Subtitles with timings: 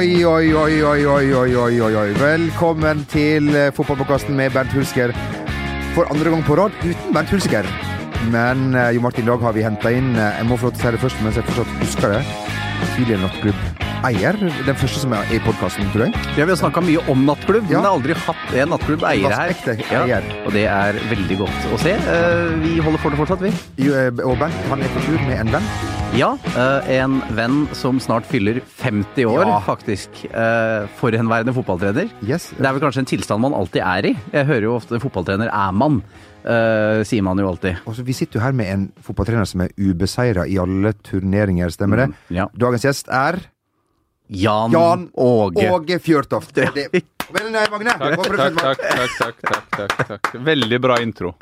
[0.00, 2.12] Oi, oi, oi, oi, oi, oi, oi, oi.
[2.16, 5.12] Velkommen til eh, Fotballpåkasten med Bernt Hulsker.
[5.92, 7.68] For andre gang på rad uten Bernt Hulsker.
[8.32, 10.78] Men eh, Jo Martin, i dag har vi henta inn eh, Jeg må få lov
[10.78, 12.24] til å si det først mens jeg fortsatt husker det.
[12.96, 14.36] Tidligere nattklubb nattklubb-eier.
[14.66, 16.14] Den første som er i podkasten, tror jeg.
[16.38, 17.80] Ja, Vi har snakka mye om nattklubb, Ja.
[17.80, 19.48] men har aldri hatt en nattklubb-eier her.
[19.52, 20.22] Vaskekte Ja, eier.
[20.46, 21.92] og det er veldig godt å se.
[21.92, 23.52] Eh, Vi holder for det fortsatt, vi.
[23.84, 25.62] Jo, eh, Og Bernt han er på tur med en venn.
[26.14, 29.60] Ja, eh, en venn som snart fyller 50 år, Ja.
[29.60, 30.08] faktisk.
[30.98, 32.10] Forhenværende fotballtrener.
[32.26, 32.50] Yes.
[32.56, 34.16] Det er vel kanskje en tilstand man alltid er i.
[34.32, 36.02] Jeg hører jo ofte fotballtrener er man,
[36.42, 37.76] Uh, sier man jo alltid.
[37.86, 41.96] Også, Vi sitter jo her med en fotballtrener som er ubeseira i alle turneringer, stemmer
[41.98, 42.14] det?
[42.30, 42.46] Ja.
[42.56, 43.38] Dagens gjest er
[44.30, 45.70] Jan, Jan Åge.
[45.72, 46.54] Åge Fjørtoft.
[46.54, 47.02] Det-
[47.32, 48.80] Men nei, Magne, Takk, takk, takk,
[49.18, 50.32] takk, takk, takk, takk.
[50.44, 51.34] Veldig bra intro.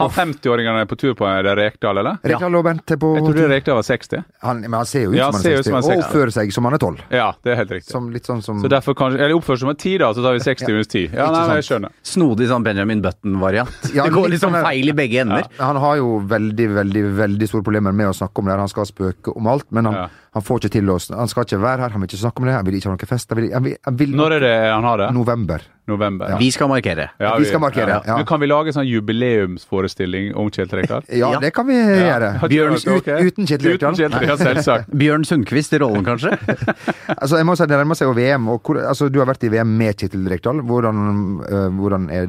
[0.00, 2.16] Han 50-åringene er på tur på er det Rekdal, eller?
[2.24, 4.22] Rekdal og Bente på Jeg trodde Rekdal var 60.
[4.40, 5.90] han, Men han ser jo ut Ja, som han ser er ut som 60, han
[5.90, 7.00] er og oppfører seg som han er 12.
[7.10, 7.90] Ja, det er helt riktig.
[7.92, 10.22] Som, litt sånn som Så derfor kanskje Eller oppfører seg som en 10, da, så
[10.24, 11.10] tar vi 60 minus 10.
[11.12, 11.92] Ja, nei, jeg skjønner.
[12.02, 13.90] Snodig sånn Benjamin Button-variant.
[13.92, 15.44] Ja, det går litt liksom sånn feil i begge ender.
[15.58, 18.56] Han har jo veldig veldig, veldig store problemer med å snakke om det.
[18.56, 20.08] Han skal spøke om alt, men han, Ja.
[20.32, 21.08] Han får ikke til oss.
[21.10, 22.52] Han skal ikke være her, han vil ikke snakke om det.
[22.54, 23.32] Han vil ikke ha noe fest.
[23.34, 25.08] Han vil, han vil, han vil Når er det han har det?
[25.16, 25.64] November.
[25.90, 26.36] November.
[26.38, 27.08] Vi skal markere.
[27.18, 28.16] Ja, Vi skal markere, ja.
[28.20, 31.02] Men kan vi lage sånn jubileumsforestilling om Kjell Trekdal?
[31.10, 31.40] Ja, Ja.
[31.42, 32.30] det kan vi gjøre.
[32.48, 33.98] Bjørns ut- uten Kjell Trekdal.
[34.28, 34.90] Ja, selvsagt.
[35.02, 36.36] Bjørn Sundquist i rollen, kanskje?
[37.20, 38.48] Altså, jeg må si Det nærmer seg jo VM.
[38.54, 40.62] Og hvor, altså, du har vært i VM med Kjetil Rekdal.
[40.62, 42.28] Hvordan, øh, hvordan er,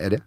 [0.00, 0.22] er det?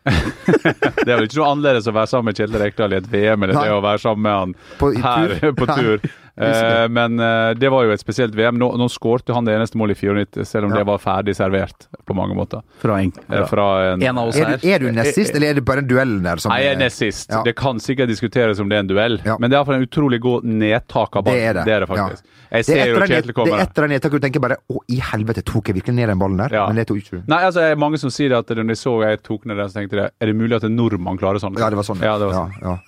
[0.10, 3.44] Det er vel ikke noe annerledes å være sammen med Kjetil Rekdal i et VM
[3.44, 6.04] enn det å være sammen med han På- her på tur.
[6.40, 8.56] Eh, men eh, det var jo et spesielt VM.
[8.58, 10.78] Nå, nå skårte han det eneste målet i 94, selv om Ja.
[10.80, 12.62] det var ferdig servert på mange måter.
[12.80, 14.56] Fra en, Eh, fra en, en av oss Er her.
[14.56, 16.36] du, er du nest sist, eller er det bare en duell der?
[16.40, 17.30] Som Nei, jeg er nest sist.
[17.30, 17.42] Ja.
[17.44, 19.36] Det kan sikkert diskuteres om det er en duell, Ja.
[19.38, 21.42] men det er iallfall en utrolig god nedtak av Det ballen.
[21.48, 21.64] er det.
[21.64, 22.24] Det er det faktisk.
[22.50, 23.50] Jeg Det ser er jo etter kommer.
[23.50, 25.94] Kjetil det er etter en nedtak du tenker bare Å, i helvete, tok jeg virkelig
[25.94, 26.48] ned den ballen der?
[26.50, 26.66] Ja.
[26.66, 27.22] Men det tok ikke du.
[27.28, 29.68] Nei, altså, det er mange som sier at når de så jeg tok ned den,
[29.68, 31.54] så tenkte de er det mulig at en nordmann klarer sånn?
[31.56, 32.00] Ja, det var sånn.
[32.02, 32.80] Ja, det var sånn.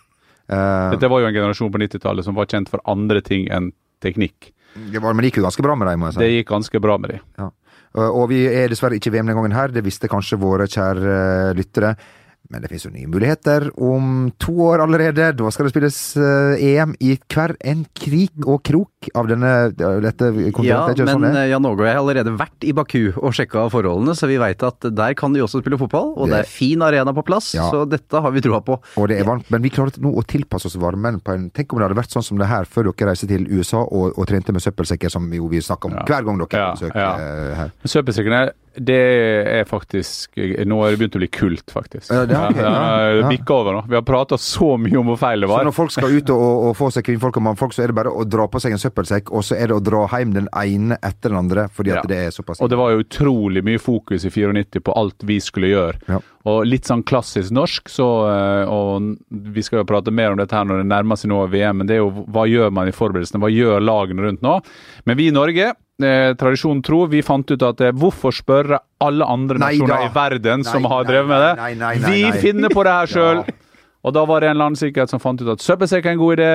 [0.53, 3.71] Eh, Dette var jo en generasjon på 90-tallet som var kjent for andre ting enn
[4.05, 4.53] teknikk.
[4.93, 6.23] det var, men det gikk jo ganske bra med dem, må jeg si.
[6.25, 7.27] Det gikk ganske bra med dem.
[7.39, 7.51] Ja.
[7.93, 11.17] Og og vi er dessverre ikke VM denne gangen her, det visste kanskje våre kjære
[11.17, 11.95] eh, lyttere.
[12.53, 15.31] Men det finnes jo nye muligheter om to år allerede.
[15.39, 20.29] Da skal det spilles eh, EM i hver en krik og krok av denne, dette
[20.53, 21.01] kontinentet.
[21.01, 24.15] Ja, men sånn Jan Åge og jeg har allerede vært i Baku og sjekka forholdene,
[24.19, 26.13] så vi veit at der kan de også spille fotball.
[26.17, 27.71] Og det, Det- er fin arena på plass, Ja.
[27.73, 28.79] så dette har vi troa på.
[28.97, 31.73] Og det er varmt, men vi klarer nå å tilpasse oss varmen på en Tenk
[31.73, 34.27] om det hadde vært sånn som det her før dere reiste til USA og, og
[34.29, 36.05] trente med søppelsekker, som jo vi snakker om Ja.
[36.05, 37.15] hver gang dere Ja, besøker ja.
[37.17, 37.73] eh, her.
[37.85, 38.99] Søppelsekkene, det
[39.53, 42.09] er faktisk Nå er det begynt å bli kult, faktisk.
[42.13, 42.73] Ja, det er ok, ja,
[43.21, 43.39] ja.
[43.53, 43.83] Over nå.
[43.91, 45.61] Vi har prata så mye om hvor feil det var.
[45.61, 47.99] Så når folk skal ut og, og få seg kvinnfolk og mannfolk, så er det
[47.99, 50.49] bare å dra på seg en søppelsekk, og så er det å dra hjem den
[50.57, 53.83] ene etter den andre, fordi at det er såpass Og det var jo utrolig mye
[53.83, 56.21] fokus i 94 på alt vi skulle gjøre.
[56.49, 59.13] Og litt sånn klassisk norsk, så eh, Og
[59.55, 61.91] vi skal jo prate mer om dette her når det nærmer seg nå VM, men
[61.91, 63.43] det er jo hva gjør man i forberedelsene?
[63.43, 64.59] Hva gjør lagene rundt nå?
[65.07, 65.73] Men vi i Norge,
[66.07, 70.07] eh, tradisjonen tro, vi fant ut at eh, hvorfor spørre alle andre Nei nasjoner da.
[70.07, 71.53] i verden som Nei, har nei, drevet med det?
[71.83, 73.45] nei, vi finner på det her sjøl!
[73.53, 73.59] Ja.
[74.03, 76.19] Og da var det en eller annen sikkert som fant ut at søppelsekk er en
[76.19, 76.47] god idé.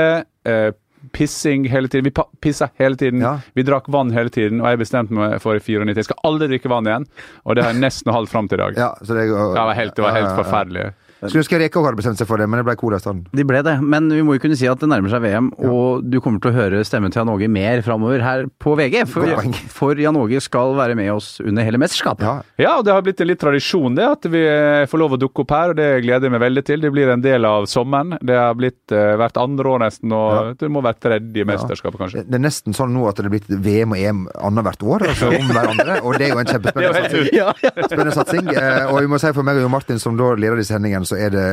[0.52, 0.72] Eh,
[1.16, 2.09] pissing hele tiden.
[2.09, 2.12] Vi
[2.44, 3.22] pissa hele tiden.
[3.24, 3.38] Ja.
[3.56, 6.50] Vi drakk vann hele tiden, og jeg bestemte meg for i 94 Jeg skal aldri
[6.52, 7.06] drikke vann igjen,
[7.46, 8.81] og det har jeg nesten holdt fram til i dag.
[8.84, 10.90] Ja, så det, Det var helt, det var helt forferdelig.
[11.22, 13.26] Skulle ønske Reka hadde bestemt seg for det, men det ble cola i stedet.
[13.34, 16.06] De ble det, men vi må jo kunne si at det nærmer seg VM, og
[16.06, 19.00] du kommer til å høre stemmen til Jan Åge mer framover her på VG.
[19.10, 19.32] For,
[19.74, 22.22] for Jan Åge skal være med oss under hele mesterskapet.
[22.28, 22.36] Ja.
[22.62, 25.20] Ja, og det har blitt en litt tradisjon det, at vi eh, får lov å
[25.22, 26.84] dukke opp her, og det gleder jeg meg veldig til.
[26.86, 28.18] Det blir en del av sommeren.
[28.22, 30.54] Det har blitt uh, hvert andre år nesten, og Ja.
[30.60, 32.24] det må være tredje mesterskapet, kanskje.
[32.28, 35.32] Det er nesten sånn nå at det er blitt VM og EM annethvert år, altså
[35.34, 37.30] om hverandre, og det er jo en kjempespennende Det satsing.
[37.38, 37.72] Ja, ja.
[37.88, 38.52] Spennende satsing.
[38.54, 41.06] Eh, og vi må si for meg og Jo Martin, som da leder disse sendingene,
[41.07, 41.45] så er det,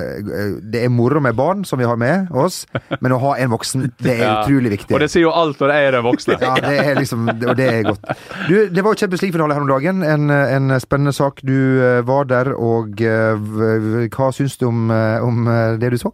[0.75, 2.63] det er moro med barn som vi har med oss,
[3.01, 4.35] men å ha en voksen, det er Ja.
[4.43, 4.95] utrolig viktig.
[4.97, 6.39] Og det sier jo alt når jeg er den voksne.
[6.45, 8.09] Ja, det er liksom Og det er godt.
[8.49, 10.03] Du, det var jo Champions League-finale her om dagen.
[10.07, 11.41] En, en spennende sak.
[11.47, 15.47] Du eh, var der, og eh, hva syns du om, eh, om
[15.81, 16.11] det du så?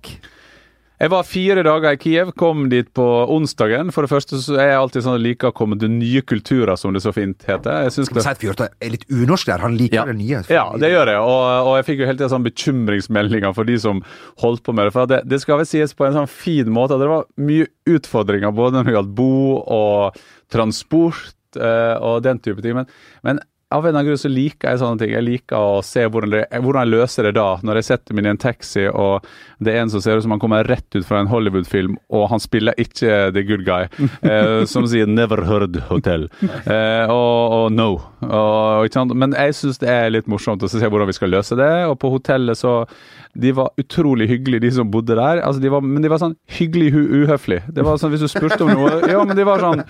[1.01, 3.89] Jeg var fire dager i Kiev, kom dit på onsdagen.
[3.95, 6.93] For det første så er jeg alltid sånn liker å komme til nye kulturer, som
[6.93, 7.87] det så fint heter.
[7.87, 9.63] Jeg det at Fjørtoft er litt unorsk der?
[9.65, 10.05] Han liker Ja.
[10.05, 10.43] det nye.
[10.53, 13.79] Ja, det gjør jeg, og, og jeg fikk jo hele tiden sånn bekymringsmeldinger for de
[13.81, 14.03] som
[14.45, 14.93] holdt på med det.
[14.93, 17.71] For det, det skal vel sies på en sånn fin måte at det var mye
[17.89, 19.31] utfordringer både når det gjaldt bo
[19.65, 20.21] og
[20.53, 22.77] transport eh, og den type ting.
[22.77, 22.93] Men,
[23.25, 25.13] men av en eller annen grunn så liker jeg sånne ting.
[25.15, 28.27] Jeg liker å se hvordan, det, hvordan jeg løser det da, når jeg setter meg
[28.27, 29.29] i en taxi og
[29.63, 32.27] det er en som ser ut som han kommer rett ut fra en Hollywood-film, og
[32.33, 33.87] han spiller ikke the good guy,
[34.27, 38.01] eh, som sier 'never heard hotel' eh, og, og 'no'.
[38.27, 39.15] Og?
[39.15, 41.99] Men jeg syns det er litt morsomt å se hvordan vi skal løse det, og
[42.03, 42.85] på hotellet så
[43.31, 45.39] De var utrolig hyggelige, de som bodde der.
[45.47, 47.63] Altså, de var, men de var sånn hyggelig uhøflige.
[47.71, 49.85] Det var sånn, Hvis du spurte om noe Ja, men de var sånn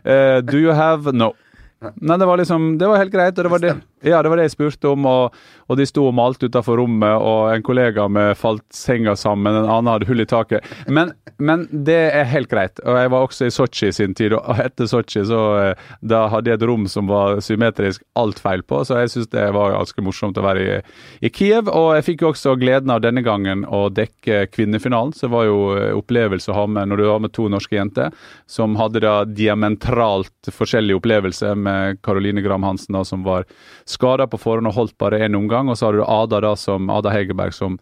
[0.00, 1.34] eh, 'Do you have No'.
[1.80, 3.38] Nei, det var liksom, det var helt greit.
[3.38, 3.74] og det var det,
[4.06, 5.06] ja, det var det jeg spurte om.
[5.10, 5.36] Og,
[5.66, 9.66] og de sto og malte utafor rommet, og en kollega med falt senga sammen, en
[9.66, 10.66] annen hadde hull i taket.
[10.86, 11.12] Men,
[11.42, 12.80] men, det er helt greit.
[12.84, 16.26] Og jeg var også i Sotsji i sin tid, og etter Sotsji så eh, da
[16.32, 19.74] hadde jeg et rom som var symmetrisk alt feil på, så jeg syns det var
[19.74, 20.78] ganske morsomt å være i,
[21.26, 21.70] i, Kiev.
[21.72, 25.48] Og jeg fikk jo også gleden av denne gangen å dekke kvinnefinalen, så det var
[25.48, 28.14] jo eh, opplevelse å ha med når du har med to norske jenter
[28.50, 33.46] som hadde da diametralt forskjellige opplevelser med Caroline Gram Hansen, da, som var
[33.96, 35.70] skada på forhånd og holdt bare én omgang.
[35.72, 37.78] Og så har du Ada da, som, Ada Hegerberg som,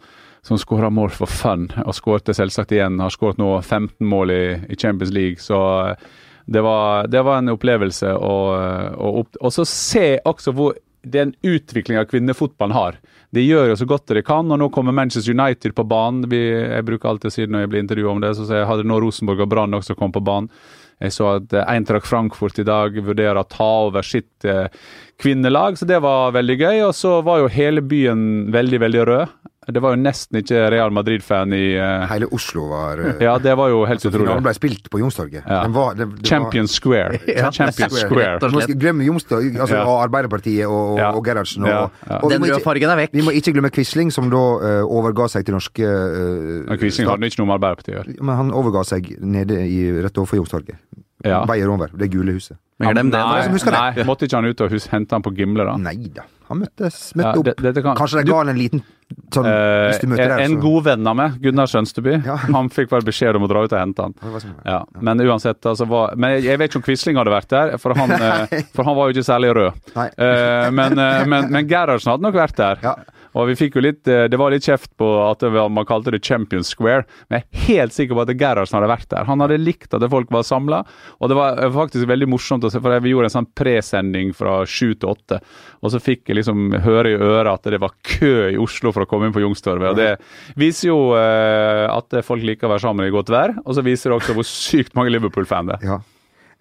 [0.47, 3.01] som skåra mål for fun, og skårte selvsagt igjen.
[3.03, 5.43] Har skåret nå 15 mål i, i, Champions League.
[5.43, 6.13] så eh,
[6.45, 8.11] det var, det var en opplevelse.
[8.15, 10.75] Og, og, så se også hvor
[11.05, 12.99] den utviklinga kvinnefotballen har.
[13.35, 16.25] De gjør jo så godt de kan, og nå kommer Manchester United på banen.
[16.31, 19.01] Jeg bruker alltid å si når jeg blir intervjua om det, så jeg hadde nå
[19.03, 20.53] Rosenborg og Brann også kommet på banen.
[21.02, 24.67] Jeg så at eh, Eintracht Frankfurt i dag vurderer å ta over sitt eh,
[25.23, 26.82] kvinnelag, så det var veldig gøy.
[26.88, 29.35] Og så var jo hele byen veldig, veldig rød.
[29.67, 32.05] Det var jo nesten ikke Real Madrid-fan i uh...
[32.11, 33.11] Hele Oslo var uh...
[33.23, 34.27] Ja, det var jo helt altså, utrolig.
[34.27, 35.47] Finalen ble spilt på Youngstorget.
[35.49, 35.63] Ja.
[36.27, 36.73] Champion var...
[36.75, 37.21] Square.
[37.39, 37.53] ja.
[37.55, 38.41] Champion Square.
[38.41, 38.77] Square.
[38.81, 39.87] Glem Youngstorget, altså ja.
[40.05, 41.13] Arbeiderpartiet og, ja.
[41.17, 41.65] og Gerhardsen.
[41.65, 43.17] Og, og Den røde fargen er vekk.
[43.17, 47.33] Vi må ikke glemme Quisling, som da uh, overga seg til norske uh, Quisling hadde
[47.33, 48.19] ikke noe med Arbeiderpartiet å gjøre.
[48.21, 50.77] Men han overga seg nede i, rett overfor Youngstorget.
[51.25, 51.41] Ja.
[51.49, 51.93] Veier over.
[51.97, 52.59] Det gule huset.
[52.83, 53.21] Men glem det.
[53.23, 55.77] Nei, nei, måtte ikke han ut og hente han på Gimle, da?
[55.81, 56.27] Nei da.
[56.50, 57.62] Han møttes, møtte ja, opp.
[57.62, 58.85] Det, det kan, Kanskje det ga han en liten
[59.35, 62.37] sånn uh, hvis du møter der, En god venn av meg, Gunnar Sønsteby, ja.
[62.56, 64.17] han fikk bare beskjed om å dra ut og hente han.
[64.43, 64.81] Sånn, ja.
[65.05, 67.96] Men uansett, altså var, Men jeg, jeg, vet ikke om Quisling hadde vært der, for
[67.99, 69.82] han, eh, for han var jo ikke særlig rød.
[69.94, 72.85] Uh, men, uh, men, men Gerhardsen hadde nok vært der.
[73.35, 76.25] Og vi fikk jo litt, eh, Det var litt kjeft på at man kalte det
[76.25, 79.25] Champions Square, men jeg er helt sikker på at Gerhardsen hadde vært der.
[79.29, 80.85] Han hadde likt at folk var samla,
[81.21, 84.63] og det var faktisk veldig morsomt å se, for vi gjorde en sånn presending fra
[84.65, 85.41] sju til åtte,
[85.83, 89.05] og så fikk jeg liksom høre i øret at det var kø i Oslo for
[89.05, 89.91] å komme inn på Youngstorget.
[89.91, 93.75] og Det viser jo eh, at folk liker å være sammen i godt vær, og
[93.77, 95.89] så viser det også hvor sykt mange Liverpool-fan det er.
[95.95, 96.01] Ja.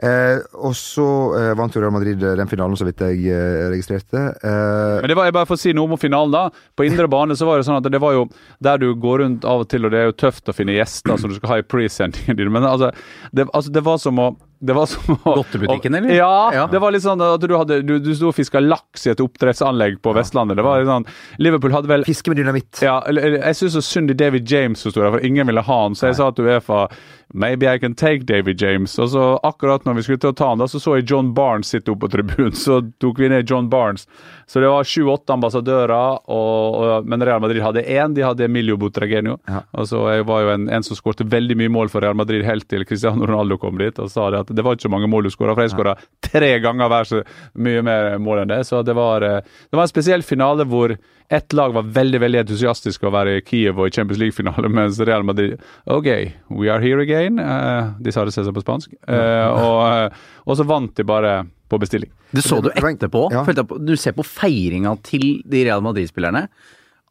[0.04, 1.06] Eh, og så
[1.40, 4.24] eh, vant jo Real Madrid eh, den finalen, så vidt jeg eh, registrerte.
[4.44, 6.64] Eh, Men det var, jeg bare får si noe om finalen, da.
[6.76, 8.26] På indre bane så var det sånn at det var jo
[8.64, 11.16] der du går rundt av og til, og det er jo tøft å finne gjester
[11.22, 12.52] som du skal ha i presendingen din.
[12.52, 12.92] Men altså
[13.32, 16.14] det, altså, det var som å det var som å Godtebutikken, eller?
[16.16, 19.08] Ja, ja, det var litt sånn at du, hadde, du, du sto og fiska laks
[19.08, 20.20] i et oppdrettsanlegg på ja.
[20.22, 20.60] Vestlandet.
[20.60, 21.08] Det var litt sånn
[21.44, 22.80] Liverpool hadde vel Fiske med dynamitt.
[22.86, 25.98] Ja, jeg syns så synd i David James sto der, for ingen ville ha han.
[26.00, 26.22] Så jeg Nei.
[26.22, 26.86] sa til Uefa
[27.34, 29.00] Maybe I can take David James.
[29.00, 31.32] Og så akkurat når vi skulle til å ta han, da, så så jeg John
[31.34, 32.54] Barnes sitte oppe på tribunen.
[32.64, 34.06] Så tok vi ned John Barnes.
[34.46, 38.14] Så det var sju-åtte ambassadører, og, og, men Real Madrid hadde én.
[38.14, 39.40] De hadde Emilio Butragenio.
[39.50, 39.64] Ja.
[39.74, 42.46] Og så jeg var jo en, en som skårte veldig mye mål for Real Madrid
[42.46, 45.10] helt til Cristiano Ronaldo kom dit og sa det at det var ikke så mange
[45.12, 47.22] mål du skåra, for jeg skåra tre ganger hver så
[47.66, 48.62] mye mer mål enn det.
[48.68, 50.96] Så det var, eh, det var en spesiell finale hvor
[51.34, 55.00] ett lag var veldig veldig entusiastisk å være i Kiev og i Champions League-finale, mens
[55.02, 56.10] Real Madrid OK,
[56.54, 57.40] we are here again.
[57.40, 58.94] Uh, de sa det seg på spansk.
[59.08, 61.40] Uh, og, og, så vant de bare
[61.72, 62.12] på bestilling.
[62.34, 63.28] Det så du etterpå.
[63.34, 63.46] Ja.
[63.80, 66.48] Du ser på feiringa til de Real Madrid-spillerne.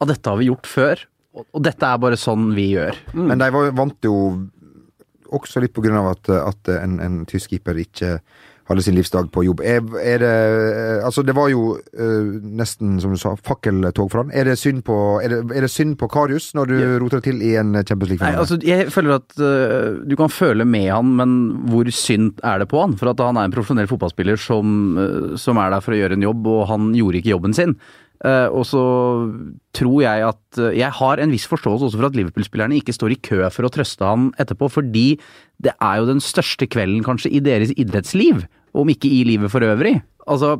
[0.01, 1.03] Og dette har vi gjort før,
[1.41, 2.97] og dette er bare sånn vi gjør.
[3.15, 3.25] Mm.
[3.31, 4.15] Men de vant jo
[5.33, 8.17] også litt av at, at en, en tysk keeper ikke
[8.69, 9.61] hadde sin livsdag på jobb.
[9.65, 10.33] Er, er det
[11.03, 14.31] Altså, det var jo uh, nesten, som du sa, fakkeltog for han.
[14.31, 16.91] Er det synd på, er det, er det synd på Karius når du ja.
[17.01, 18.39] roter det til i en Champions League-finale?
[18.39, 21.35] Altså, jeg føler at uh, du kan føle med han, men
[21.71, 22.95] hvor synd er det på han?
[22.99, 26.19] For at han er en profesjonell fotballspiller som, uh, som er der for å gjøre
[26.19, 27.75] en jobb, og han gjorde ikke jobben sin.
[28.23, 28.81] Uh, og så
[29.75, 33.17] tror jeg at uh, Jeg har en viss forståelse også for at Liverpool-spillerne ikke står
[33.17, 35.17] i kø for å trøste han etterpå, fordi
[35.59, 39.67] det er jo den største kvelden kanskje i deres idrettsliv, om ikke i livet for
[39.67, 39.97] øvrig.
[40.23, 40.55] Altså,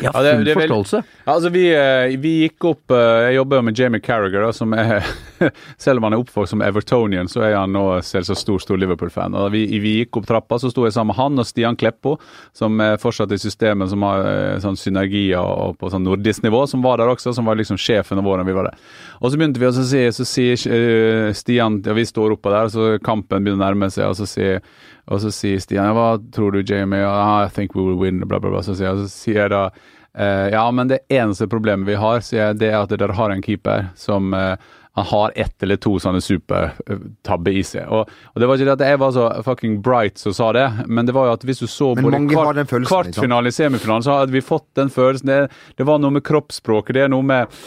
[0.00, 0.96] ja, full ja, det, det forståelse.
[0.96, 5.04] Vel, altså vi, eh, vi, gikk opp eh, Jeg jobber med Jamie Carriger, som er
[5.84, 9.34] Selv om han er oppvokst som Evertonian, så er han nå selvsagt stor stor Liverpool-fan.
[9.36, 12.14] Og vi, vi, gikk opp trappa, så sto jeg sammen med han og Stian Kleppo,
[12.56, 16.62] som er fortsatt i systemet, som har eh, sånn synergier og på sånn nordisk nivå,
[16.70, 18.78] som var der også, som var liksom sjefen vår da vi var der.
[19.20, 22.94] Og så begynte vi å si, så sier Stian Ja, vi står oppå der, så
[23.04, 24.62] kampen begynner å nærme seg, og så sier
[25.10, 27.02] og så sier Stian ja, hva tror du, Jamie?
[27.02, 28.62] Ah, I think we will win, bla, bla, bla.
[28.62, 29.66] Så sier, jeg, så sier jeg da
[30.14, 33.32] Eh, ja, men det eneste problemet vi har, sier jeg, det er at dere har
[33.32, 34.60] en keeper som eh,
[34.92, 37.88] han har ett eller to sånne supertabber i seg.
[37.88, 40.66] Og, og, Det var ikke det at jeg var så fucking bright som sa det,
[40.84, 44.18] men det var jo at hvis du så Men både kvart, kvartfinale og semifinale, så
[44.20, 45.32] hadde vi fått den følelsen.
[45.32, 47.62] Det, det var noe med kroppsspråket, det er noe med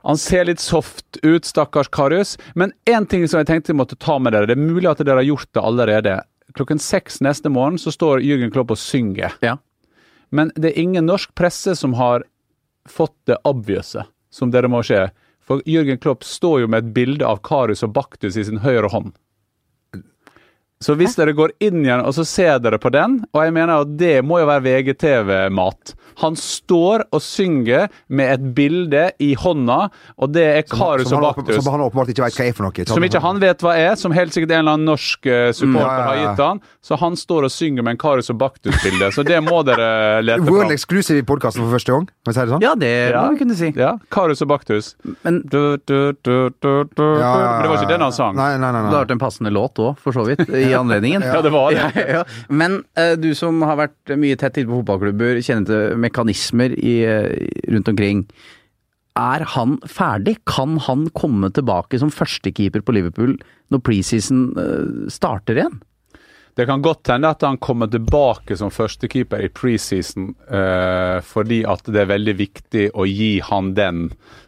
[0.00, 2.38] han ser litt soft ut, stakkars Karius.
[2.56, 4.48] Men én ting som jeg tenkte jeg måtte ta med dere.
[4.48, 6.14] Det er mulig at dere har gjort det allerede.
[6.56, 9.34] Klokken seks neste morgen så står Jürgen Klopp og synger.
[9.44, 9.56] Ja.
[10.30, 12.24] Men det er ingen norsk presse som har
[12.88, 15.08] fått det obviouset som dere må se.
[15.42, 18.90] For Jürgen Klopp står jo med et bilde av Karius og Baktus i sin høyre
[18.92, 19.12] hånd.
[20.80, 23.82] Så hvis dere går inn igjen og så ser dere på den, og jeg mener
[23.84, 29.76] at det må jo være VGTV-mat Han står og synger med et bilde i hånda,
[30.20, 31.60] og det er Karius som, og Baktus.
[31.64, 32.84] som han åpenbart ikke vet hva er for noe.
[32.90, 35.68] Som ikke han vet hva er, som helt sikkert en eller annen norsk eh, supporter
[35.70, 36.60] Mm, ja, ja, har gitt han.
[36.84, 39.10] Så han står og synger med en Karius og Baktus-bilde.
[39.14, 42.42] Så det må dere lete World exclusive i podkasten for første gang, må jeg si
[42.48, 42.64] det sånn?
[42.66, 43.22] Ja, det Ja.
[43.24, 43.70] må vi kunne si.
[43.78, 44.92] Ja, Karius og Baktus.
[45.24, 47.04] Men Du, du, du, du, du.
[47.20, 48.36] Ja, ja, ja, Men det var ikke den han sang.
[48.36, 48.82] Nei, nei, nei.
[48.88, 51.24] det har vært en passende låt òg, for så vidt, i anledningen.
[51.30, 52.06] Ja, det var det.
[52.16, 52.22] Ja.
[52.48, 56.96] Men eh, du som har vært mye tett inne på fotballklubber, kjenner til mekanismer i,
[57.06, 57.28] eh,
[57.70, 58.24] rundt omkring.
[59.18, 60.38] Er han ferdig?
[60.48, 63.36] Kan han komme tilbake som førstekeeper på Liverpool
[63.70, 65.80] når preseason eh, starter igjen?
[66.60, 71.86] Det kan godt hende at han kommer tilbake som førstekeeper i preseason, uh, fordi at
[71.88, 74.02] det er veldig viktig å gi han den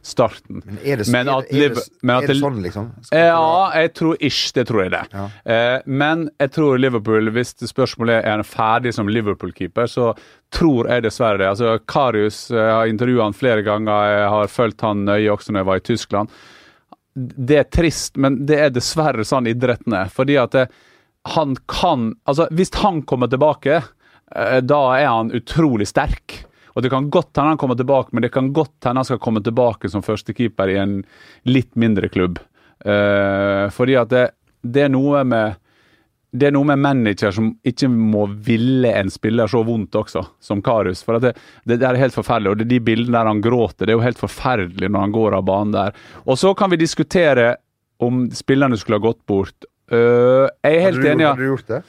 [0.04, 0.61] starten.
[0.66, 2.90] Men er det, Men er, det- er, det, er det det- sånn, liksom?
[3.07, 4.52] Skal- Ja, jeg tror ish.
[4.52, 5.02] Det tror jeg det.
[5.14, 5.25] Ja.
[5.47, 10.12] Uh, men jeg tror Liverpool, hvis spørsmålet er er han ferdig som Liverpool-keeper, så
[10.52, 11.49] tror jeg dessverre det.
[11.49, 15.52] Altså, Karius eh, jeg har intervjua han flere ganger, jeg har fulgt han nøye også
[15.52, 16.28] når jeg var i Tyskland.
[17.14, 20.09] Det er trist, men det er dessverre sånn idretten er.
[20.12, 20.66] Fordi at det,
[21.29, 23.83] han kan Altså, hvis han kommer tilbake,
[24.35, 26.45] eh, da er han utrolig sterk.
[26.75, 29.19] Og Det kan godt hende han kommer tilbake, men det kan godt hende han skal
[29.19, 31.02] komme tilbake som førstekeeper i en
[31.45, 32.38] litt mindre klubb.
[32.83, 34.23] Uh, fordi at det,
[34.64, 35.59] det er noe med
[36.33, 40.62] det er noe med manager som ikke må ville en spiller så vondt også, som
[40.64, 41.02] Karius.
[41.05, 41.35] For det,
[41.69, 42.55] det, det er helt forferdelig.
[42.55, 45.37] Og det de bildene der han gråter, det er jo helt forferdelig når han går
[45.37, 45.99] av banen der.
[46.25, 47.50] Og så kan vi diskutere
[48.02, 49.69] om spillerne skulle ha gått bort.
[49.92, 51.26] Øh, jeg er helt enig.
[51.26, 51.34] ja.
[51.34, 51.82] Hadde du gjort det?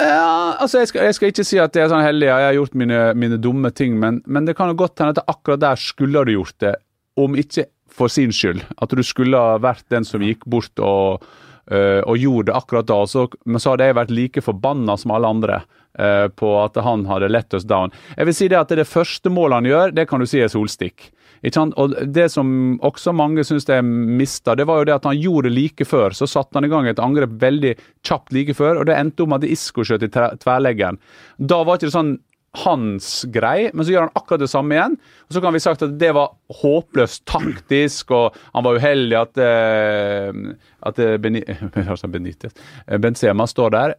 [0.00, 2.48] Ja, altså jeg skal, jeg skal ikke si at jeg er sånn heldig, ja, jeg
[2.52, 5.60] har gjort mine, mine dumme ting, men, men det kan jo godt hende at akkurat
[5.60, 6.76] der skulle du gjort det,
[7.20, 8.62] om ikke for sin skyld.
[8.80, 11.26] At du skulle ha vært den som gikk bort og,
[11.68, 13.02] øh, og gjorde det akkurat da.
[13.10, 15.60] Så, men så hadde jeg vært like forbanna som alle andre
[15.98, 17.92] øh, på at han hadde let us down.
[18.16, 20.52] Jeg vil si det at det første målet han gjør, det kan du si er
[20.52, 21.10] solstikk.
[21.40, 25.48] Og Det som også mange syns er mista, det var jo det at han gjorde
[25.48, 26.12] det like før.
[26.12, 29.32] Så satte han i gang et angrep veldig kjapt like før, og det endte om
[29.32, 31.00] at Isko skjøt i tverleggeren.
[31.38, 32.18] Da var ikke det sånn
[32.64, 34.96] hans grei, men så gjør han akkurat det samme igjen.
[35.28, 39.38] Og Så kan vi sagt at det var håpløst taktisk, og han var uheldig at,
[39.38, 40.40] eh,
[40.82, 41.44] at eh, Beni
[42.14, 42.54] Benitez,
[42.86, 43.94] eh, Benzema står der.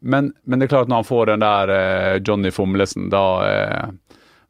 [0.00, 3.24] Men, men det er klart når han får den der Johnny Fomlesen, da,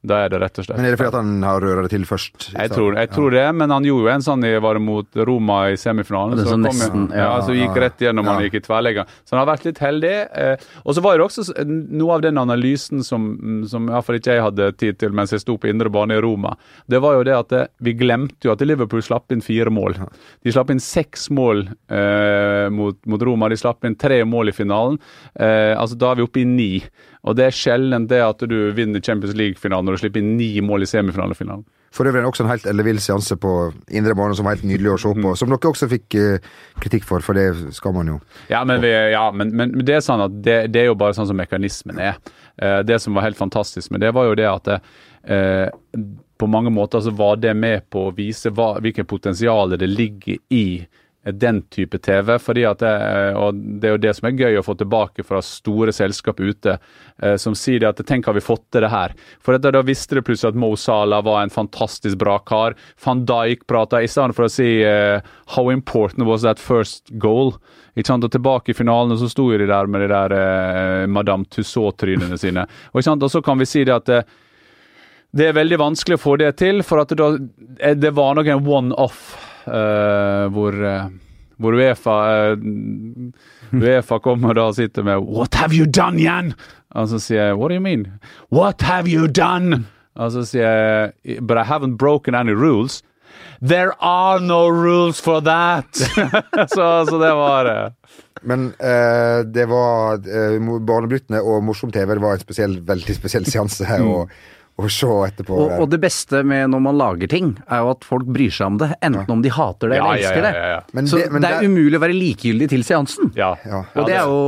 [0.06, 1.90] da er det rett og slett Men er det fordi at han har røra det
[1.90, 2.52] til først?
[2.52, 5.56] jeg tror, jeg tror det, men han gjorde jo en sånn i, var mot Roma
[5.72, 6.38] i semifinalen.
[6.38, 8.36] Så, sånn kom, nesten, ja, ja, så gikk rett gjennom ja.
[8.36, 9.10] han gikk i tverrlegger.
[9.26, 10.14] Så han har vært litt heldig.
[10.38, 13.26] Eh, og så var det også noe av den analysen som,
[13.66, 16.54] som iallfall ikke jeg hadde tid til mens jeg sto på indre bane i Roma.
[16.86, 19.98] Det var jo det at vi glemte jo at Liverpool slapp inn fire mål.
[20.46, 23.50] De slapp inn seks mål eh, mot, mot Roma.
[23.50, 25.02] De slapp inn tre mål i finalen.
[25.34, 26.72] Eh, altså Da er vi oppe i ni.
[27.26, 30.52] Og det er sjelden det at du vinner Champions League-finalen når du slipper inn ni
[30.64, 31.64] mål i semifinalefinalen.
[31.90, 34.98] For øvrig også en helt ellevill seanse på indre bane som var helt nydelig å
[35.00, 35.22] se Mhm.
[35.24, 35.36] på.
[35.40, 36.38] Som dere også fikk eh,
[36.80, 38.20] kritikk for, for det skal man jo.
[38.50, 41.16] Ja, men, vi, ja, men, men det er sånn at det, det er jo bare
[41.16, 42.18] sånn som mekanismen er.
[42.60, 44.68] Eh, det som var helt fantastisk med det, var jo det at
[45.24, 45.70] eh,
[46.38, 50.36] på mange måter så var det med på å vise hva, hvilket potensial det ligger
[50.54, 50.86] i
[51.24, 52.38] den type TV.
[52.38, 52.92] fordi at det,
[53.36, 56.78] og det er jo det som er gøy å få tilbake fra store selskap ute,
[57.22, 59.14] eh, som sier at tenk har vi fått til det her.
[59.44, 62.76] For da visste det plutselig at Mo Salah var en fantastisk bra kar.
[63.04, 65.20] Van Dijk prata i stedet for å si eh,
[65.54, 67.58] 'How important was that first goal?'
[67.96, 68.24] Ikke sant?
[68.24, 72.62] Og Tilbake i finalen så sto de der med de der eh, Madame Tussaud-trynene sine.
[72.92, 73.22] Og, ikke sant?
[73.22, 74.22] og så kan vi si det at eh,
[75.34, 78.64] det er veldig vanskelig å få det til, for at det, det var nok en
[78.64, 81.08] one-off hvor, eh,
[81.58, 82.16] hvor Uefa
[82.52, 82.66] eh,
[83.72, 86.54] Uefa kommer da og sitter med 'What have you done, Jan?'
[86.94, 88.06] Og så sier jeg 'What do you mean?'
[88.50, 89.84] 'What have you done?'
[90.16, 93.02] Og så sier jeg 'But I haven't broken any rules'.
[93.60, 95.94] There are no rules for that!
[96.74, 97.92] så, så det var det.
[98.42, 102.14] Men eh, det var eh, Barnebrytende og morsom TV.
[102.14, 103.84] Var en spesiell, veldig spesiell seanse.
[103.84, 104.08] Mm.
[104.08, 104.30] Og,
[104.78, 105.56] å se etterpå.
[105.58, 108.72] Og, og, det beste med når man lager ting, er jo at folk bryr seg
[108.72, 108.88] om det.
[109.02, 109.34] Enten ja.
[109.34, 110.52] om de hater det eller ja, elsker det.
[110.54, 111.70] Ja, men så det, men det er det...
[111.70, 113.32] umulig å være likegyldig til seansen.
[113.38, 113.50] Ja.
[113.66, 114.38] Og det er jo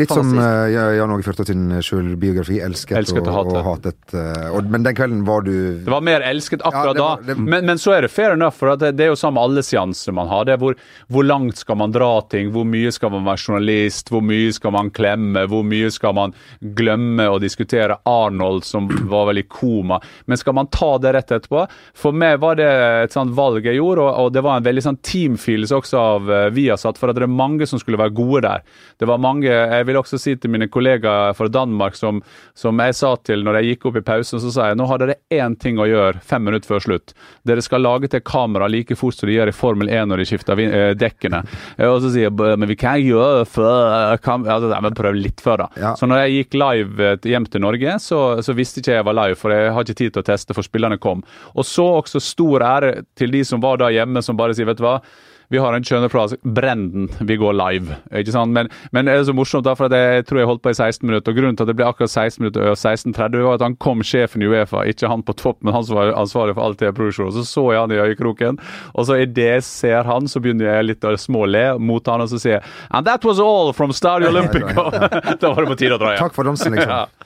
[0.00, 2.60] Litt som uh, Jan Åge Førtoft sin sjølbiografi.
[2.64, 4.00] Elsket, elsket og, og, hatet.
[4.14, 5.52] Uh, og, men den kvelden var du
[5.84, 7.36] Det var mer elsket akkurat da.
[7.36, 10.16] Men, men, så er det fair enough, for det, det, er jo samme alle seanser
[10.16, 10.48] man har.
[10.48, 10.78] Det er hvor,
[11.12, 12.48] hvor langt skal man dra ting?
[12.54, 14.08] Hvor mye skal man være journalist?
[14.12, 15.44] Hvor mye skal man klemme?
[15.52, 16.36] Hvor mye skal man
[16.80, 20.00] glemme å diskutere Arnold, som var veldig i koma?
[20.26, 21.66] Men skal man ta det rett etterpå?
[21.98, 22.68] For meg var det
[23.06, 26.30] et sånt valg jeg gjorde, og, og det var en veldig sånn teamfølelse også av
[26.30, 28.64] uh, Viasat, for at det er mange som skulle være gode der.
[29.00, 32.22] Det var mange, Jeg vil også si til mine kollegaer fra Danmark som,
[32.54, 35.02] som jeg sa til når jeg gikk opp i pausen, så sa jeg nå har
[35.02, 37.14] dere én ting å gjøre fem minutter før slutt.
[37.46, 40.28] Dere skal lage til kamera like fort som de gjør i Formel 1 når de
[40.28, 41.42] skifter eh, dekkene.
[41.86, 45.66] Og så sier jeg men vi kan gjøre før altså, men Prøv litt før, da.
[45.80, 45.92] Ja.
[45.98, 49.16] Så når jeg gikk live eh, hjem til Norge, så, så, visste ikke jeg var
[49.18, 51.24] live, for jeg har ikke tid til å teste, for spillerne kom.
[51.54, 54.80] Og så også stor ære til de som var da hjemme, som bare sier vet
[54.80, 55.00] du hva
[55.48, 56.34] vi har en kjønneplass.
[56.42, 57.98] Brenn den, vi går live.
[58.14, 58.52] ikke sant?
[58.54, 61.06] Men, men, det er så morsomt, da, for jeg tror jeg holdt på i 16
[61.06, 61.32] minutter.
[61.32, 64.02] og Grunnen til at det ble akkurat 16 minutter og 16.30, var at han kom
[64.06, 66.94] sjefen i Uefa, ikke han på topp, men han som var ansvarlig for alt det
[66.96, 67.36] produksjonen.
[67.36, 68.60] Så så jeg han i øyekroken,
[68.94, 72.32] og så idet jeg ser han, så begynner jeg litt å småle mot han, og
[72.32, 74.90] så sier jeg And that was all from Stadio Olympico!
[75.40, 76.26] da var det på tide å dra hjem.
[76.26, 76.90] Takk for dansen, liksom.
[76.90, 77.25] ja.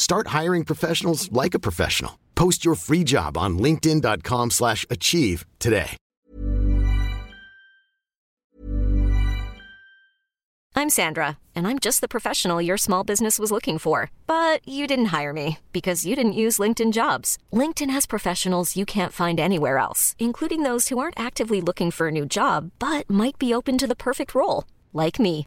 [0.00, 2.18] Start hiring professionals like a professional.
[2.34, 5.90] Post your free job on linkedin.com slash achieve today.
[10.74, 14.10] I'm Sandra, and I'm just the professional your small business was looking for.
[14.26, 17.36] But you didn't hire me because you didn't use LinkedIn jobs.
[17.52, 22.08] LinkedIn has professionals you can't find anywhere else, including those who aren't actively looking for
[22.08, 25.46] a new job, but might be open to the perfect role, like me.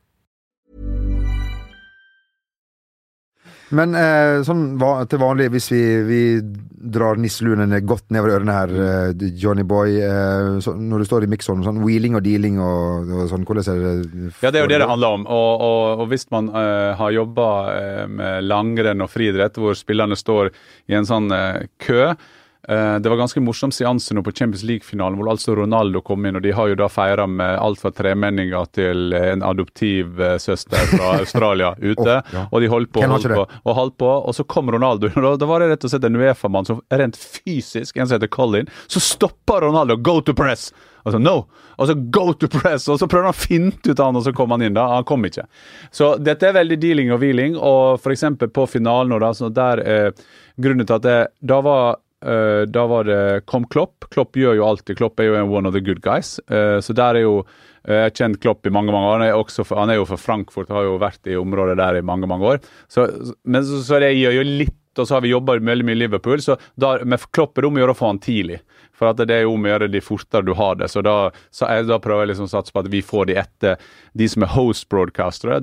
[3.77, 4.75] Men eh, sånn
[5.09, 6.21] til vanlig, hvis vi, vi
[6.91, 11.31] drar nisseluene godt nedover ørene her, eh, Johnny Boy, eh, så, når du står i
[11.31, 14.33] mikseren, sånn wheeling og dealing og, og, sånn, hvordan er det?
[14.43, 15.25] Ja, det er jo det det handler om.
[15.29, 20.19] Og, og, og hvis man eh, har jobba uh, med langrenn og friidrett, hvor spillerne
[20.19, 20.51] står
[20.91, 22.15] i en sånn uh, kø Eh,
[22.67, 26.35] det var ganske morsom seanse nå på Champions League-finalen, hvor altså Ronaldo kom inn.
[26.37, 31.15] og De har jo da feira med alt fra tremenninger til en adoptiv eh, fra
[31.21, 32.19] Australia ute.
[32.19, 32.45] oh, ja.
[32.51, 35.09] Og de holdt på, holdt på, og holdt på, og så kom Ronaldo.
[35.15, 38.31] og Da var det rett og slett en Uefa-mann som rent fysisk, en som heter
[38.31, 40.71] Colin, så stoppa Ronaldo 'go to press'!
[41.03, 41.47] Og så no!
[41.81, 42.85] Og så go to press!
[42.87, 44.75] Og så prøvde han å finte ut han, og så kom han inn.
[44.77, 45.47] da, Han kom ikke.
[45.89, 47.57] Så dette er veldig dealing og wheeling.
[47.57, 48.27] Og f.eks.
[48.53, 50.11] på finalen, da, så der eh,
[50.61, 54.05] grunnen til at det, da var Uh, da var det kom Klopp.
[54.13, 54.97] Klopp gjør jo alltid.
[54.99, 56.35] Klopp er jo en one of the good guys.
[56.51, 59.23] Uh, så der er jo uh, Jeg har kjent Klopp i mange mange år.
[59.23, 62.05] Han er, for, han er jo fra Frankfurt har jo vært i området der i
[62.05, 62.61] mange mange år.
[62.91, 63.07] Så,
[63.43, 66.01] men så, så det gjør jo litt og så har vi jobba veldig mye i
[66.03, 68.59] Liverpool, så da, med Klopp er det om å gjøre å få han tidlig.
[69.01, 70.91] For at det er om å gjøre de fortere du har det.
[70.93, 73.37] Så da, så jeg, da prøver jeg liksom å satse på at vi får de
[73.41, 75.57] etter de som er host broadcastere.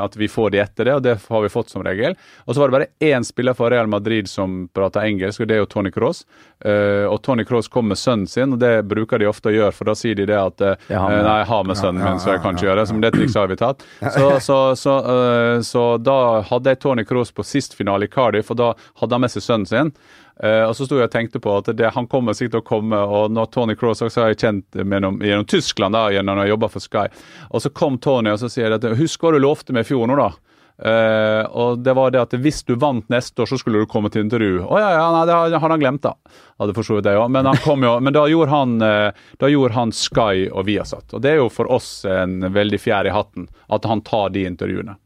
[0.00, 2.16] At vi får de etter det, og det har vi fått som regel.
[2.46, 5.58] Og så var det bare én spiller for Real Madrid som prata engelsk, og det
[5.58, 6.24] er jo Tony Cross.
[6.58, 9.74] Uh, og Tony Cross kom med sønnen sin, og det bruker de ofte å gjøre,
[9.76, 10.78] for da sier de det at Jeg.
[10.90, 12.86] Nei, jeg har med sønnen min, så jeg kan ikke gjøre det.
[12.90, 13.84] Så det trikset har vi tatt.
[14.18, 18.50] Så, så, så, uh, så da hadde jeg Tony Cross på sist finale i Cardiff,
[18.50, 19.92] og da hadde han med seg sønnen sin.
[20.38, 22.68] Uh, og så sto jeg og tenkte på at det, han kommer sikkert til å
[22.68, 26.46] komme, og når Tony Cross også har jeg kjent gjennom, gjennom Tyskland da, gjennom å
[26.46, 27.06] jobbe for Sky.
[27.50, 29.90] Og så kom Tony og så sier jeg at husk hva du lovte meg i
[29.90, 30.30] fjor nå, da.
[30.78, 34.10] Eh, og det var det at hvis du vant neste år, så skulle du komme
[34.14, 34.60] til intervju.
[34.62, 36.14] Å ja, ja, nei, det har- hadde han glemt, da.
[36.60, 37.30] Hadde for så vidt det òg.
[37.30, 41.12] Men, han kom jo, men da, gjorde han, uh, da gjorde han Sky og Viasat.
[41.14, 44.46] Og det er jo for oss en veldig fjær i hatten at han tar de
[44.46, 44.96] intervjuene.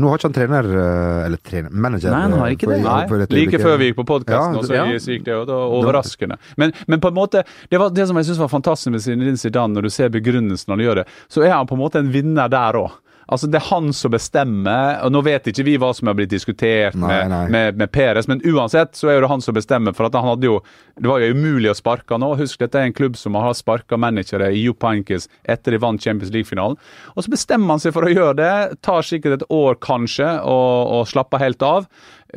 [0.00, 2.82] Nå har ikke han trener, eh, eller trener, manager Nei, han har ikke for- det.
[2.82, 3.60] Nei, for like øyeblikket.
[3.60, 4.98] før vi gikk på podkasten, Ja, ja.
[4.98, 6.38] så gikk det jo da overraskende.
[6.56, 9.36] Men, men på en måte, det var det som jeg syns var fantastisk med Zinedine
[9.36, 12.10] Zidane, når du ser begrunnelsen han gjør det, så er han på en måte en
[12.10, 12.90] vinner der òg.
[13.26, 16.32] Altså Det er han som bestemmer, og nå vet ikke vi hva som har blitt
[16.32, 17.42] diskutert Nei, med, nei.
[17.54, 20.58] med, med Peres, men uansett så er det han som bestemmer, for han hadde jo
[20.98, 22.34] Det var jo umulig å sparke nå.
[22.36, 26.32] Husk, dette er en klubb som har sparka managere i Jupankis etter de vant Champions
[26.34, 26.76] League-finalen.
[27.16, 28.80] Og så bestemmer han seg for å gjøre det.
[28.84, 31.88] Tar sikkert et år, kanskje, og, og slapper helt av.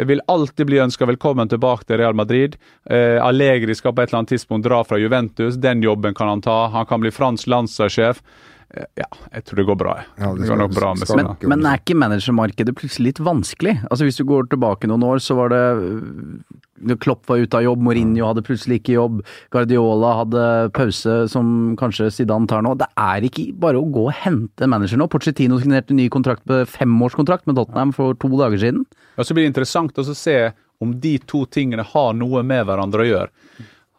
[0.08, 2.58] Vil alltid bli ønska velkommen tilbake til Real Madrid.
[2.89, 5.60] Eh, Allegri skal på et eller annet tidspunkt dra fra Juventus.
[5.60, 6.65] Den jobben kan han ta.
[6.74, 8.24] Han kan bli fransk landslagssjef.
[8.73, 9.95] Eh, ja, jeg tror det går bra.
[10.17, 11.12] Ja, det går nok bra med.
[11.17, 13.78] Men, men er ikke managermarkedet plutselig litt vanskelig?
[13.89, 17.63] Altså Hvis du går tilbake noen år, så var det øh, Klopp var ute av
[17.63, 19.21] jobb, Mourinho hadde plutselig ikke jobb,
[19.54, 20.41] Guardiola hadde
[20.75, 21.47] pause, som
[21.80, 22.73] kanskje Zidane tar nå.
[22.80, 25.08] Det er ikke bare å gå og hente en manager nå.
[25.12, 28.84] Porcetino signerte ny kontrakt med femårskontrakt med Tottenham for to dager siden.
[29.15, 30.38] Ja, så blir det interessant å se
[30.84, 33.32] om de to tingene har noe med hverandre å gjøre.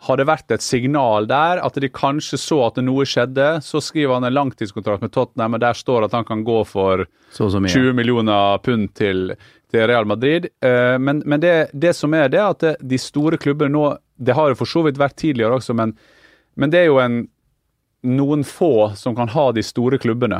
[0.07, 3.47] Har det vært et signal der, at de kanskje så at noe skjedde?
[3.65, 7.07] Så skriver han en langtidskontrakt med Tottenham, og der står at han kan gå for
[7.35, 9.33] Så så 20 millioner pund til,
[9.73, 10.47] til Real Madrid.
[10.63, 14.49] Eh, Men, men det, det som er det, at de store klubbene nå Det har
[14.49, 15.91] jo for så vidt vært tidligere også, men,
[16.57, 17.29] men det er jo en,
[18.07, 20.39] noen få som kan ha de store klubbene.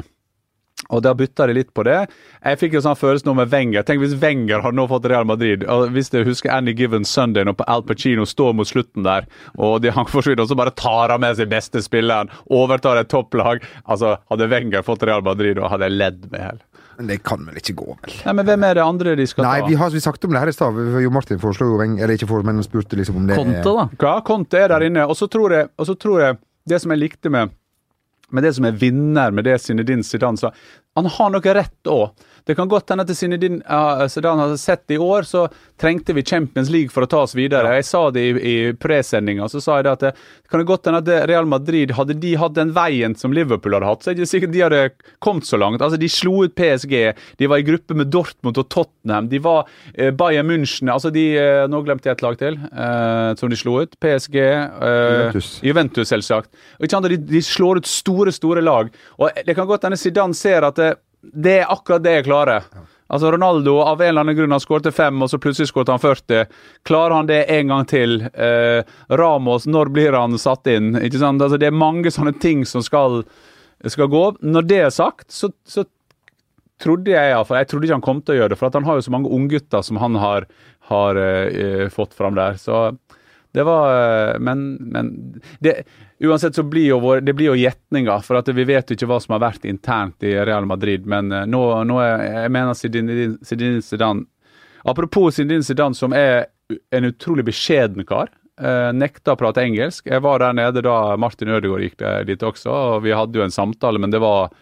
[0.95, 1.99] Og da butta de litt på det.
[2.45, 3.87] Jeg fikk jo sånn følelse nå med Wenger.
[3.87, 5.65] Tenk hvis Wenger hadde nå fått Real Madrid.
[5.71, 9.27] og Hvis du husker Any Given Sunday når Al Pacino står mot slutten der,
[9.59, 13.11] og de, han forsvinner, og så bare tar han med seg beste spilleren, overtar et
[13.13, 13.65] topplag.
[13.85, 16.63] Altså, Hadde Wenger fått Real Madrid, og hadde jeg ledd med hell.
[16.97, 18.15] Men det kan vel ikke gå, vel?
[18.25, 19.67] Nei, men hvem er det andre de skal Nei, ta?
[19.69, 20.79] vi har vi sagt om det her i stad.
[21.05, 23.85] Jo Martin foreslo jo Eller ikke foreslo, men spurte liksom om det Konte, da.
[24.01, 25.05] Ja, Conte er der inne.
[25.05, 27.53] Og så tror jeg, og så tror jeg det som jeg likte med
[28.33, 30.53] med det som er vinner med det Zinedine Zidane sa
[30.97, 32.27] Han har noe rett òg.
[32.47, 35.49] Det kan godt hende at Zinedine uh, Zidane hadde sett i år, så
[35.83, 37.73] trengte vi Champions League for å ta oss videre.
[37.75, 40.13] Jeg sa det i, i presendinga, så sa jeg det at det
[40.47, 43.89] kan det godt hende at Real Madrid Hadde de hatt den veien som Liverpool hadde
[43.91, 44.83] hatt, så er det ikke sikkert de hadde
[45.27, 45.83] kommet så langt.
[45.83, 46.95] Altså, De slo ut PSG,
[47.43, 51.25] de var i gruppe med Dortmund og Tottenham, de var eh, Bayern München altså de,
[51.41, 53.99] eh, Nå glemte jeg et lag til eh, som de slo ut.
[53.99, 54.39] PSG.
[54.39, 55.51] eh, Juventus.
[55.67, 56.53] Juventus, selvsagt.
[56.79, 58.95] Og ikke andre, de, de slår ut store, store lag.
[59.19, 60.79] Og Det kan godt hende Zidane ser at
[61.33, 62.69] det, er akkurat det jeg klarer.
[63.07, 66.03] Altså Ronaldo av en eller annen grunn han skårte fem, og så plutselig skåret han
[66.03, 66.49] 40.
[66.89, 68.17] Klarer han det en gang til?
[68.35, 68.81] Eh,
[69.21, 70.97] Ramos, når blir han satt inn?
[70.99, 71.43] Ikke sant?
[71.43, 73.23] Altså Det er mange sånne ting som skal,
[73.87, 74.25] skal gå.
[74.43, 75.87] Når det er sagt, så, så
[76.83, 78.89] trodde jeg iallfall Jeg trodde ikke han kom til å gjøre det, for at han
[78.89, 80.49] har jo så mange unggutter som han har,
[80.91, 82.59] har eh, fått fram der.
[82.59, 82.89] Så
[83.57, 85.83] det var eh, Men, men det,
[86.21, 89.09] uansett så blir jo vår, det blir jo gjetninger, for at vi vet jo ikke
[89.09, 91.07] hva som har vært internt i Real Madrid.
[91.09, 94.27] Men eh, nå, nå er, jeg mener Zidane Zidane
[94.87, 96.51] Apropos Zidane Zidane, som er
[96.93, 98.29] en utrolig beskjeden kar.
[98.61, 100.07] Eh, nekta å prate engelsk.
[100.13, 103.57] Jeg var der nede da Martin Ødegaard gikk dit også, og vi hadde jo en
[103.57, 104.53] samtale, men det var,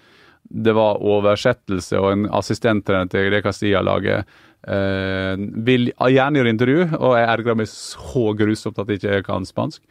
[0.47, 4.39] det var oversettelse og en assistenttrener til det Castilla-laget.
[4.67, 9.45] Eh, vil gjerne gjøre intervju, og jeg ergrer meg så grusomt at jeg ikke kan
[9.49, 9.83] spansk.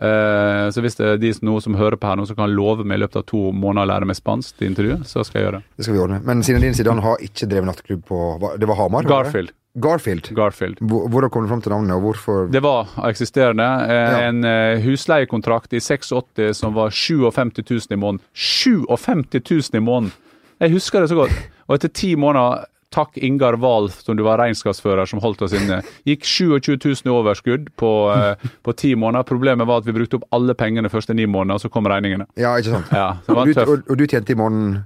[0.00, 2.48] Uh, så hvis det er de som, noen som hører på her nå, som kan
[2.56, 5.40] love meg i løpet av to måneder å lære meg spansk til intervju, så skal
[5.40, 5.66] jeg gjøre det.
[5.76, 6.20] Det skal vi ordne.
[6.24, 8.20] Men Zinedine Zidane har ikke drevet nattklubb på
[8.62, 9.04] Det var Hamar?
[9.04, 9.26] var?
[9.26, 9.52] Garfield.
[9.76, 10.30] Garfield.
[10.34, 10.78] Garfield.
[10.80, 13.66] Hvor- Hvordan kom du fram til navnet, og hvorfor Det var eksisterende.
[13.66, 14.18] En Ja.
[14.30, 18.24] En eh, husleiekontrakt i 86 som var 57 000 i måneden.
[18.32, 20.12] 57 000 i måneden!
[20.60, 21.36] Jeg husker det så godt.
[21.68, 25.80] Og etter ti måneder Takk Ingar Wahl, som du var regnskapsfører, som holdt oss inne.
[26.08, 29.22] Gikk 27 000 i overskudd på, eh, på ti måneder.
[29.28, 32.26] Problemet var at vi brukte opp alle pengene første ni måneder, og så kom regningene.
[32.40, 32.90] Ja, ikke sant?
[32.90, 34.80] Ja, og, du, og, og du tjente i måneden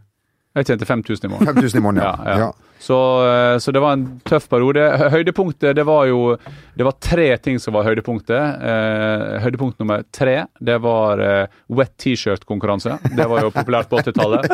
[0.54, 1.54] Jeg tjente 5000 i måneden.
[1.56, 2.14] 5000 i måneden, ja.
[2.30, 2.52] Ja, ja.
[2.84, 4.82] Så, eh, så det var en tøff periode.
[5.00, 6.34] Hø- Høydepunktet, det var jo
[6.76, 8.34] Det var tre ting som var høydepunktet.
[8.60, 12.98] Eh, høydepunkt nummer tre, det var eh, wet T-shirt-konkurranse.
[13.14, 14.48] Det var jo populært på 80-tallet.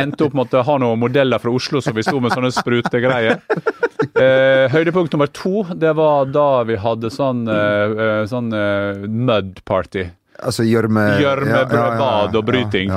[0.00, 3.38] Endte opp med å ha noen modeller fra Oslo som vi sto med sånne sprutegreier.
[4.16, 7.44] Eh, høydepunkt nummer to, det var da vi hadde sånn,
[8.32, 8.48] sånn
[9.28, 10.06] mud party.
[10.40, 12.88] Altså gjørmebrødbad ja, ja, bad og bryting.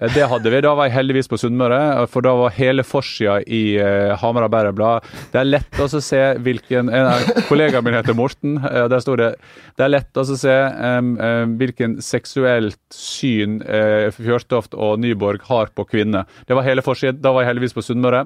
[0.00, 0.60] Eh, Det hadde vi.
[0.64, 5.06] Da var jeg heldigvis på Sunnmøre, for da var hele forsida i uh, Hamar Arbeiderblad.
[5.32, 8.58] Det er lett å se hvilken En av Kollegaen min heter Morten.
[8.62, 9.34] Uh, Der sto det
[9.78, 15.70] Det er lett å se um, em, hvilken seksuelt syn uh, Fjørtoft og Nyborg har
[15.74, 16.26] på kvinner.
[16.48, 17.12] Det var hele forsida.
[17.22, 18.24] Da var jeg heldigvis på Sunnmøre.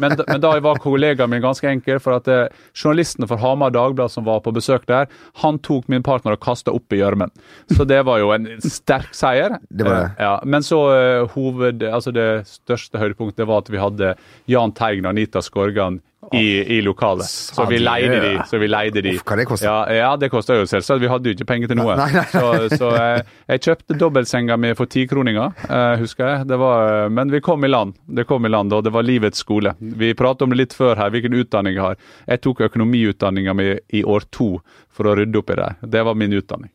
[0.00, 4.10] Men, men da var kollegaen min ganske enkel, for at eh, journalisten for Hamar Dagblad
[4.12, 5.08] som var på besøk der,
[5.42, 7.32] han tok min partner og kasta opp i gjørmen.
[7.76, 9.58] Så det var jo en sterk seier.
[9.70, 10.04] Det var det.
[10.16, 14.14] Eh, ja, men så eh, hoved, altså det største høydepunktet var at vi hadde
[14.50, 16.00] Jahn Teigen og Anita Skorgan
[16.32, 17.26] i, i lokalet.
[17.26, 18.42] Så vi leide de.
[18.46, 19.14] Så vi leide de.
[19.16, 19.66] Uff, hva det kosta?
[19.66, 21.02] Ja, ja, det kosta jo selvsagt.
[21.02, 21.96] Vi hadde jo ikke penger til noe.
[21.98, 22.68] Nei, nei, nei.
[22.70, 26.48] Så, så jeg, jeg kjøpte dobbeltsenga mi for tikroninger, uh, husker jeg.
[26.52, 27.96] Det var, eh, men vi kom i land.
[28.06, 29.74] Det kom i land, og det var livets skole.
[29.80, 31.98] Vi pratet om det litt før her, hvilken utdanning jeg har.
[32.28, 34.54] Jeg tok økonomiutdanninga mi i år to
[34.92, 35.72] for å rydde opp i det.
[35.96, 36.70] Det var min utdanning.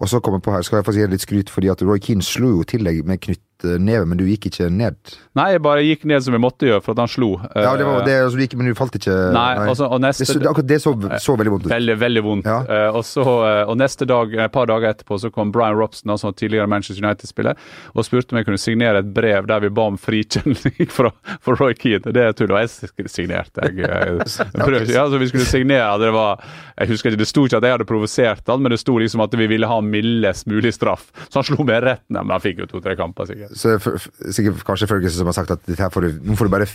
[0.00, 2.00] Og så kommer jeg på her, skal jeg få si litt skryt, fordi at Roy
[2.00, 3.20] Keane slo jo i tillegg med
[3.60, 4.96] knyttneve, men du gikk ikke ned.
[5.38, 7.28] Nei, jeg bare gikk ned som jeg måtte gjøre for at han slo.
[7.54, 10.00] Ja, det var Eh, det, altså, du gikk, men du falt ikke Nei, altså, og
[10.00, 11.70] neste- det, akkurat det så, så veldig vondt ut.
[11.72, 12.46] Veldig, veldig vondt.
[12.48, 12.58] Ja.
[12.64, 16.10] Eh, og, så, eh, og neste dag, et par dager etterpå så kom Brian Robson,
[16.10, 17.54] altså tidligere Manchester United-spiller,
[17.94, 21.54] og spurte om jeg kunne signere et brev der vi ba om frikjenning for, for
[21.60, 22.10] Roy Keane.
[22.12, 23.60] Det er tull, og jeg signerte.
[23.70, 26.40] Jeg, jeg prøv- ja, så vi skulle signere, det var
[26.80, 29.20] Jeg husker ikke, det sto ikke at jeg hadde provosert han, men det sto liksom
[29.20, 31.10] at vi ville ha mildest mulig straff.
[31.28, 33.49] Så han slo meg rett ned, men han fikk jo to-tre kamper, sikkert.
[33.56, 36.46] Så f- f- sikkert kanskje Ferguson som har sagt at dette får du, nå får
[36.46, 36.68] du bare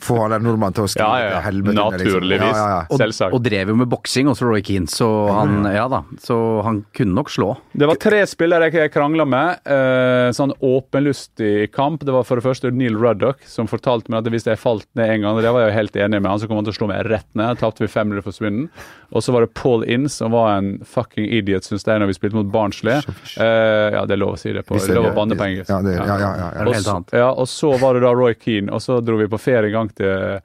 [0.00, 1.40] få han der nordmannen til å skrive Ja, ja, ja.
[1.44, 1.74] helvete.
[1.76, 2.00] Naturligvis.
[2.00, 2.20] liksom.
[2.22, 2.56] Naturligvis.
[2.56, 2.86] Ja, ja, ja.
[2.88, 3.34] Og, Selvsagt.
[3.36, 7.12] og drev jo med boksing også, Roy Keane, så han, ja da, så han kunne
[7.14, 7.56] nok slå.
[7.76, 9.60] Det var tre spillere jeg krangla med.
[9.68, 12.04] Eh, sånn åpenlystig kamp.
[12.04, 15.10] Det var for det første Neil Ruddock, som fortalte meg at hvis jeg falt ned
[15.16, 16.74] en gang, og det var jeg jo helt enig med han, så kom han til
[16.74, 17.58] å slå meg rett ned.
[17.60, 18.68] Tapte vi 500 for Swindon.
[19.12, 22.16] Og så var det Paul Inns, som var en fucking idiot, syns jeg, når vi
[22.16, 23.00] spilte mot Barnsley.
[23.36, 25.44] Eh, ja, det er lov å si det på Det er lov å banne på
[25.48, 25.68] engelsk.
[25.72, 26.66] Ja, det, ja, ja, ja, ja.
[26.66, 27.12] Og helt så- annet?
[27.12, 29.72] Ja, og så var det da Roy Keane, og så dro vi på ferie en
[29.72, 30.42] gang til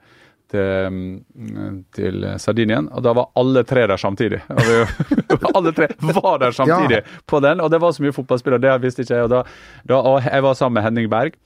[0.48, 4.40] til, mm, til Sardinien, og da var alle tre der samtidig.
[4.48, 4.78] Vi,
[5.58, 9.04] alle tre var der samtidig på den, og det var så mye fotballspillere, det visste
[9.04, 9.28] ikke jeg.
[9.28, 9.42] Og, da,
[9.88, 11.36] da, og jeg var sammen med Henning Berg.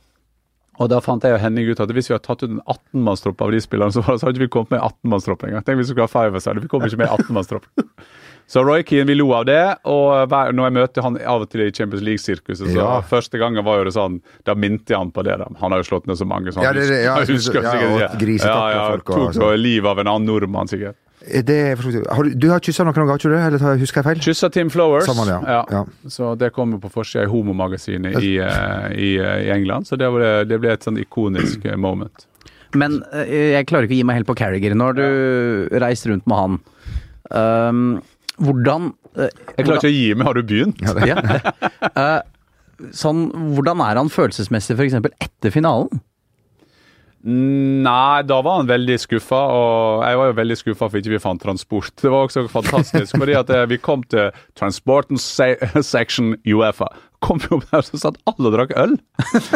[0.81, 3.43] Og da fant jeg og Henning ut at hvis vi hadde tatt ut en 18-mannstropp
[3.45, 5.67] av de spillerne, så, hadde vi ikke kommet med i 18-mannstropp engang.
[5.67, 7.69] Tenk hvis vi skulle ha five her, vi kommet ikke med i 18-mannstropp.
[8.47, 11.51] Så Roy Keane, vi lo av det, og hver, når jeg møter han av og
[11.51, 13.01] til i Champions League-sirkuset, så Ja.
[13.01, 15.39] første gangen var jo det sånn, da minte jeg han på det.
[15.39, 15.47] da.
[15.61, 16.63] Han har jo slått ned så mange, sånne.
[16.65, 18.39] Ja, det- det- ja, jeg husker ja, sikkert og ikke.
[18.45, 19.57] ja, ja, folk og tok sånn.
[19.63, 20.95] livet av en annen nordmann, sikkert.
[21.23, 23.63] Det, forstår har du, du har kyssa noen ganger, har ikke du det?
[23.63, 24.19] Eller husker jeg feil?
[24.19, 25.07] Kyssa Tim Flowers.
[25.07, 25.65] Sammen, ja.
[25.71, 25.85] Ja.
[26.09, 30.11] Så det kommer på forsida i Homomagasinet i, eh, i, eh, i England, så det,
[30.11, 32.27] ble, det ble et sånn ikonisk eh, moment.
[32.75, 34.75] Men eh, jeg klarer ikke å gi meg helt på Carriger.
[34.75, 36.59] Når du reist rundt med han.
[37.31, 38.03] Um,
[38.43, 40.87] hvordan eh, Jeg klarer ikke å gi meg, har du begynt?
[41.09, 41.19] ja.
[41.93, 44.97] Eh, sånn, hvordan er han følelsesmessig f.eks.
[45.23, 46.03] etter finalen?
[47.23, 51.21] Nei, da var han veldig skuffa, og jeg var jo veldig skuffa for ikke vi
[51.23, 51.93] fant transport.
[52.03, 55.53] Det var også fantastisk, fordi at eh, vi kom til Transport and Se
[55.93, 56.89] Section Uefa.
[57.23, 58.97] Kom vi opp der, så satt alle og drakk øl.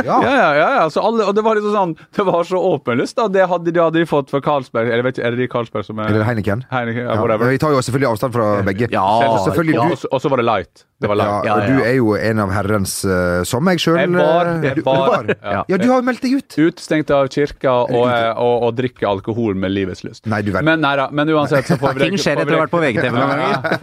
[0.06, 0.16] Ja.
[0.26, 0.84] Ja, ja, ja, ja.
[0.92, 3.16] Så alle, og det var liksom sånn, det var så åpenlyst.
[3.18, 3.26] da.
[3.32, 4.90] Det hadde de, hadde de fått fra Carlsberg.
[4.92, 6.64] Eller vet ikke, Er det de Carlsberg som er Eller Heineken?
[6.70, 7.20] Heineken, ja, Ja.
[7.22, 7.50] whatever.
[7.50, 8.88] Vi tar jo selvfølgelig avstand fra begge.
[8.92, 10.84] Ja, og, du, så- var det light.
[11.00, 11.44] Det var light.
[11.44, 13.98] Ja, og du er jo en av herrens, uh, som meg sjøl.
[14.00, 15.64] Jeg var, jeg var, Ja.
[15.68, 16.56] Ja, du har jo meldt deg ut!
[16.56, 20.24] Utestengt av kirka og, eh, og, og drikke alkohol med livets lyst.
[20.26, 20.52] Nei, du.
[20.56, 22.80] Men, nei da, men uansett så får vi Ting skjer etter å ha vært på
[22.80, 23.76] VGTV noen ganger.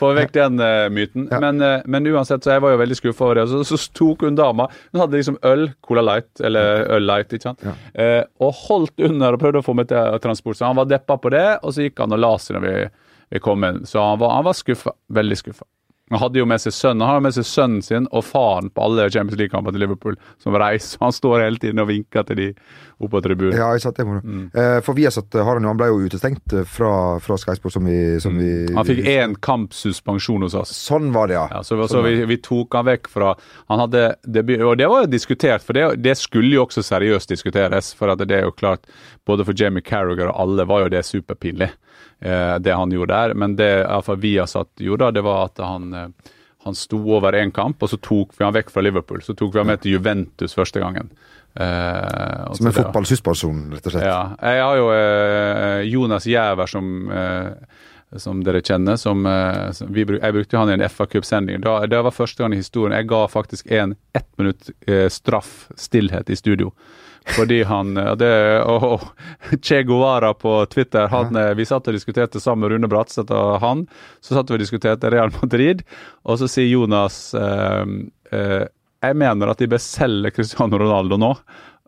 [0.00, 1.26] Får vi, vekk den eh, myten.
[1.42, 3.46] Men, eh, men uansett, så jeg var jo veldig skuffa over det.
[3.50, 7.48] Så, så tok hun dama Hun hadde liksom øl, Cola Light, eller øl Light, ikke
[7.50, 7.64] sant.
[7.94, 10.58] Eh, og holdt under og prøvde å få meg til transport.
[10.58, 12.76] Så han var deppa på det, og så gikk han og la seg når vi,
[13.36, 13.84] vi kom inn.
[13.88, 14.96] Så han var, han var skuffa.
[15.20, 15.66] Veldig skuffa.
[16.10, 18.82] Han hadde jo med seg sønnen Han har med seg sønnen sin og faren på
[18.82, 20.98] alle Champions League-kamper til Liverpool som reiser.
[21.04, 22.48] Han står hele tiden og vinker til de
[23.00, 23.54] oppe på tribunen.
[23.56, 24.04] Ja, jeg satt det.
[24.06, 24.50] Mm.
[24.52, 26.92] Eh, For vi har han jo Han ble jo utestengt eh, fra,
[27.22, 28.76] fra Sky Sport, som vi, som vi Mm.
[28.76, 30.72] Han fikk én kampsuspensjon hos oss.
[30.74, 31.46] Sånn var det, ja.
[31.50, 33.34] Ja, så så vi, vi tok han vekk fra
[33.70, 37.30] Han hadde debut, Og det var jo diskutert, for det, det skulle jo også seriøst
[37.30, 37.92] diskuteres.
[37.96, 38.86] For at det er jo klart,
[39.26, 41.78] både for Jamie Carragher og alle var jo det superpinlig, eh,
[42.60, 43.34] det han gjorde der.
[43.34, 46.08] Men det iallfall vi har satt gjorde, det var at han eh,
[46.64, 49.22] han sto over én kamp, og så tok vi han vekk fra Liverpool.
[49.24, 51.08] Så tok vi han med til Juventus første gangen.
[51.54, 52.92] Eh, Som en det-
[53.72, 54.04] rett og slett.
[54.04, 54.36] Ja.
[54.42, 57.48] Jeg har jo eh, Jonas Giæver som eh,
[58.16, 58.96] som dere kjenner.
[58.98, 61.60] Som, eh, som vi, jeg brukte han i en FA Cup-sending.
[61.60, 66.28] Det var første gang i historien jeg ga faktisk en ett minutt eh, straff, stillhet,
[66.30, 66.72] i studio.
[67.36, 68.32] Fordi han eh, det,
[68.64, 72.88] og, og Che Guevara på Twitter han, eh, Vi satt og diskuterte sammen med Rune
[72.90, 73.86] Bratseth og han.
[74.24, 75.82] Så satt vi og diskuterte Real Madrid,
[76.24, 77.84] og så sier Jonas eh,
[78.32, 78.64] eh,
[79.04, 81.34] Jeg mener at de bør selge Cristiano Ronaldo nå.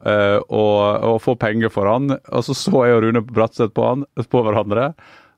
[0.06, 2.12] eh, og, og få penger for han.
[2.32, 4.92] Og så så jeg og Rune Bratseth på, han, på hverandre,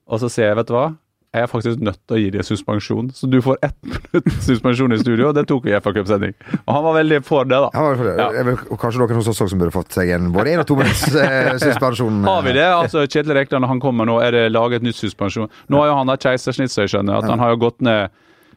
[0.05, 0.89] og så sier jeg, vet du hva?
[1.35, 4.95] Jeg er faktisk nødt til å gi deg suspensjon, så du får ett minutt suspensjon
[4.95, 5.29] i studio.
[5.29, 6.35] og Det tok vi i FA Cup-sending.
[6.63, 7.71] Og han var veldig for det, da.
[7.75, 8.29] Han var hvert fall- Ja.
[8.39, 10.67] jeg vil- kanskje noen hos oss også som burde fått seg en både én og
[10.71, 12.23] to minutts eh, suspensjon.
[12.25, 12.65] Har vi det?
[12.71, 15.51] Altså, Kjetil Rekdal, når han kommer nå, er det laget et nytt suspensjon?
[15.69, 17.19] Nå har jo han da keisersnitt, så jeg skjønner.
[17.19, 18.09] At han har jo gått ned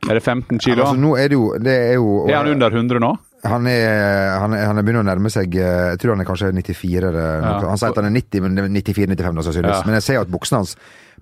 [0.07, 0.83] Er det 15 Ja, kilo?
[0.85, 3.17] altså, nå er det jo, det er jo Er han under 100 nå?
[3.43, 6.25] Han er, han, er, han er begynner å nærme seg eh, Jeg tror han er
[6.29, 7.61] kanskje 94 eller noe.
[7.63, 7.69] Ja.
[7.71, 9.81] Han sier at han er 90, men er 94-95 da, sannsynligvis.
[9.81, 9.85] Ja.
[9.89, 10.75] Men jeg ser jo at buksene hans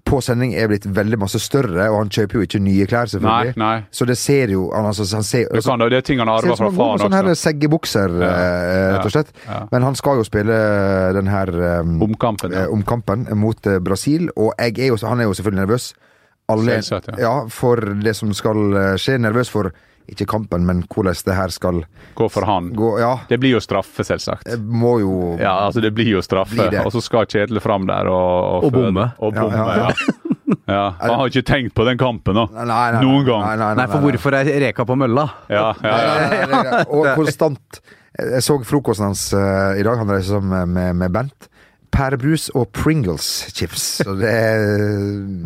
[0.06, 3.56] på sending er blitt veldig masse større, og han kjøper jo ikke nye klær, selvfølgelig.
[3.58, 3.80] nei.
[3.80, 3.86] nei.
[3.91, 6.44] Så det ser jo han, altså, han ser, Det, kan, det er ting han har
[6.46, 7.10] arver fra faren også.
[7.10, 8.30] Sånn seggebukser, Ja.
[8.30, 9.32] eh, rett og slett.
[9.48, 9.60] Ja.
[9.72, 10.60] Men han skal jo spille
[11.18, 11.50] den her
[11.82, 12.54] um, Omkampen.
[12.54, 12.70] eh, Ja.
[12.70, 15.94] omkampen mot eh, Brasil, og er jo, han er jo selvfølgelig nervøs.
[16.48, 17.22] Alle, Selvsett, ja.
[17.26, 19.18] ja, for det som skal eh, skje.
[19.18, 19.72] Nervøs for
[20.12, 21.82] ikke kampen, men hvordan det her skal
[22.15, 22.72] Gå for han.
[22.76, 22.91] gå.
[23.02, 24.46] Ja, Det blir jo straffe, selvsagt.
[24.48, 27.88] jeg må jo Ja, altså det blir jo straffe, Blir og så skal Kjetil fram
[27.88, 29.12] der og Og og bomme.
[29.20, 29.89] Og Ja, bomme, ja, ja.
[30.68, 30.86] ja.
[31.02, 32.48] Han har ikke tenkt på den kampen nå.
[32.54, 33.41] Nei, nei, nei, Noen gang.
[33.41, 35.28] Nei, nei, nei, Nei, for hvorfor er Reka på mølla?
[35.50, 35.74] Ja.
[36.89, 37.82] Og konstant
[38.15, 41.50] Jeg så frokosten hans uh, i dag, han reiser sammen med, med, med Bent.
[41.96, 44.04] Pærebrus og Pringles-chips.
[44.04, 44.63] Så det er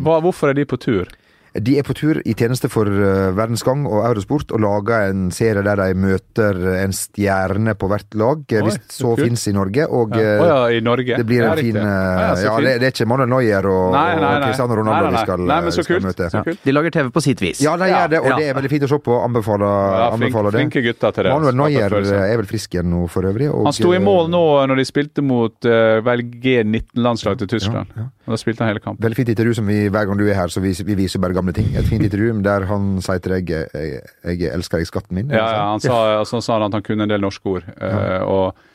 [0.02, 1.10] Hva, hvorfor er de på tur?
[1.54, 5.64] De er på tur i tjeneste for uh, Verdensgang og Eurosport og lager en serie
[5.66, 9.24] der de møter en stjerne på hvert lag, eh, Oi, hvis så så kult.
[9.26, 9.86] fins i Norge.
[9.90, 10.36] Og ja.
[10.38, 11.16] Oh, ja, i Norge?
[11.18, 11.82] det blir en fin det.
[11.82, 14.46] eh, Ja, Ja, det, det er ikke Manuel Neuer og, Nei, nei, og nei.
[14.46, 15.18] Cristiano Ronaldo nei, nei.
[15.18, 16.06] vi skal, Nei, skal kult.
[16.06, 16.56] møte.
[16.64, 17.60] De lager TV på sitt vis.
[17.66, 18.36] Ja, de gjør det, og Ja.
[18.38, 19.18] det er veldig fint å se på.
[19.24, 20.60] Anbefaler, Ja, flink, anbefaler det.
[20.62, 21.32] flinke gutter til det.
[21.34, 21.98] Manuel Neuer
[22.30, 23.50] er vel frisk igjen nå for øvrig.
[23.50, 27.48] Og, Han sto i eh, mål nå når de spilte mot uh, vel G19-landslaget til
[27.58, 27.90] Tyskland.
[27.96, 28.08] Ja, ja.
[28.30, 29.02] Og Da spilte han hele kampen.
[29.02, 31.34] Veldig fint intervju som vi, hver gang du er her, så vi, vi viser bare
[31.40, 31.70] gamle ting.
[31.74, 35.32] Et fint intervju der han sier til deg jeg, jeg elsker deg, skatten min.
[35.34, 37.70] Ja, ja, han sa, altså, sa han at han kunne en del norske ord.
[37.80, 38.20] Ja.
[38.24, 38.66] og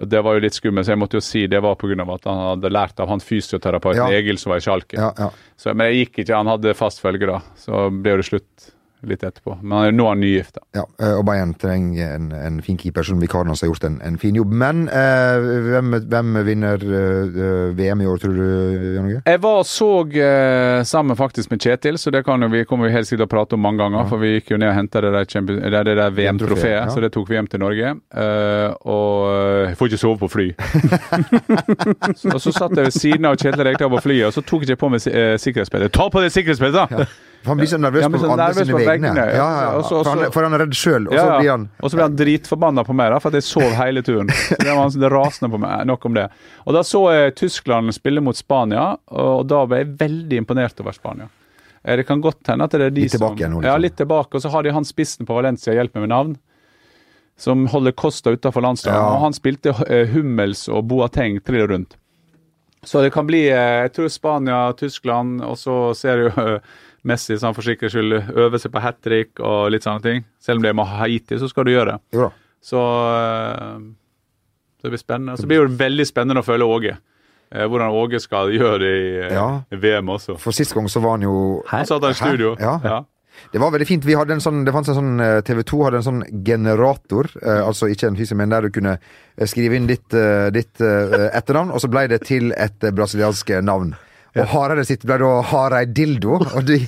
[0.00, 1.96] det var jo litt skummelt, så jeg måtte jo si det var pga.
[2.14, 4.18] at han hadde lært av han fysioterapeuten Ja.
[4.20, 5.00] Egil som var i Sjalken.
[5.00, 5.74] Ja, ja.
[5.74, 7.40] Men jeg gikk ikke, han hadde fast følge da.
[7.58, 8.70] Så ble det slutt
[9.06, 9.58] litt etterpå.
[9.62, 10.56] Men nå er han nygift.
[10.58, 10.64] da.
[10.80, 14.00] Ja, eh, og Bayern trenger en, en fin keeper, som vikaren hans har gjort en,
[14.04, 14.52] en fin jobb.
[14.52, 18.44] Men eh, hvem, hvem vinner eh, VM i år, tror du,
[18.96, 19.22] Jan Åge?
[19.24, 22.88] Jeg var og så eh, sammen faktisk med Kjetil, så det kan jo, vi kommer
[22.88, 24.08] vi helt sikkert til å prate om mange ganger.
[24.10, 26.86] For vi gikk jo ned og henta det der, der, VM-trofeet, ja.
[26.92, 27.94] så det tok vi hjem til Norge.
[28.24, 29.16] Eh, og
[29.70, 30.48] jeg får ikke sove på fly.
[32.34, 34.76] og så satt jeg ved siden av Kjetil Rekdal på flyet, og så tok ikke
[34.76, 35.92] jeg på meg eh, sikkerhetsspillet.
[35.94, 37.10] Ta på deg sikkerhetsspillet, da!
[37.40, 39.10] For han blir så nervøs Ja, på andre sine vegne.
[39.16, 39.68] Ja, ja, ja.
[39.78, 42.04] også, For, han, for han er redd sjøl, og så blir han Og så blir
[42.04, 44.28] han dritforbanna på meg, da, for at jeg sov hele turen.
[44.50, 45.86] Så det var det rasende på meg.
[45.88, 46.26] Nok om det.
[46.66, 50.92] Og Da så jeg Tyskland spille mot Spania, og da ble jeg veldig imponert over
[50.92, 51.30] Spania.
[51.82, 53.70] Eh, Det kan godt hende at det er de Litt tilbake som nå, liksom.
[53.72, 54.36] Ja, litt tilbake.
[54.36, 56.36] Og så har de han spissen på Valencia, hjelp meg med navn,
[57.40, 59.00] som holder Costa utafor landslaget.
[59.00, 59.14] Ja.
[59.16, 61.96] Og han spilte eh, Hummels og Boateng trill rundt.
[62.84, 66.60] Så det kan bli eh, Jeg tror Spania, Tyskland, og så ser du
[67.08, 70.24] Messi sånn for sikkerhets skyld øve seg på hat trick og litt sånne ting.
[70.42, 72.26] Selv om det er med Haiti, så skal du gjøre det.
[72.60, 73.78] Så eh,
[74.82, 75.38] det blir spennende.
[75.40, 76.96] Så blir det veldig spennende å følge Åge.
[77.50, 79.62] Eh, hvordan Åge skal gjøre det i, eh, Ja.
[79.70, 80.36] VM også.
[80.38, 82.56] For sist gang så var han jo Han satt der i studio.
[82.60, 82.76] Ja.
[82.84, 83.00] Ja.
[83.52, 84.04] Det var veldig fint.
[84.04, 87.62] Vi hadde en sånn, det fantes en sånn TV 2 hadde en sånn generator, eh,
[87.64, 88.98] altså ikke en fysisk, men der du kunne
[89.48, 90.08] skrive inn ditt,
[90.52, 93.94] ditt eh, etternavn, og så ble det til et brasiliansk navn.
[94.38, 96.36] Og Hareide sitt ble da Hareid Dildo.
[96.38, 96.78] Og, de,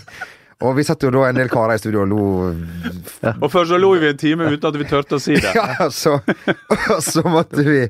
[0.63, 2.27] og vi satt jo da en del karer i studio og lo.
[3.33, 5.55] Og først så lo vi en time uten at vi turte å si det.
[5.59, 6.19] Ja, så,
[6.93, 7.81] og så måtte vi,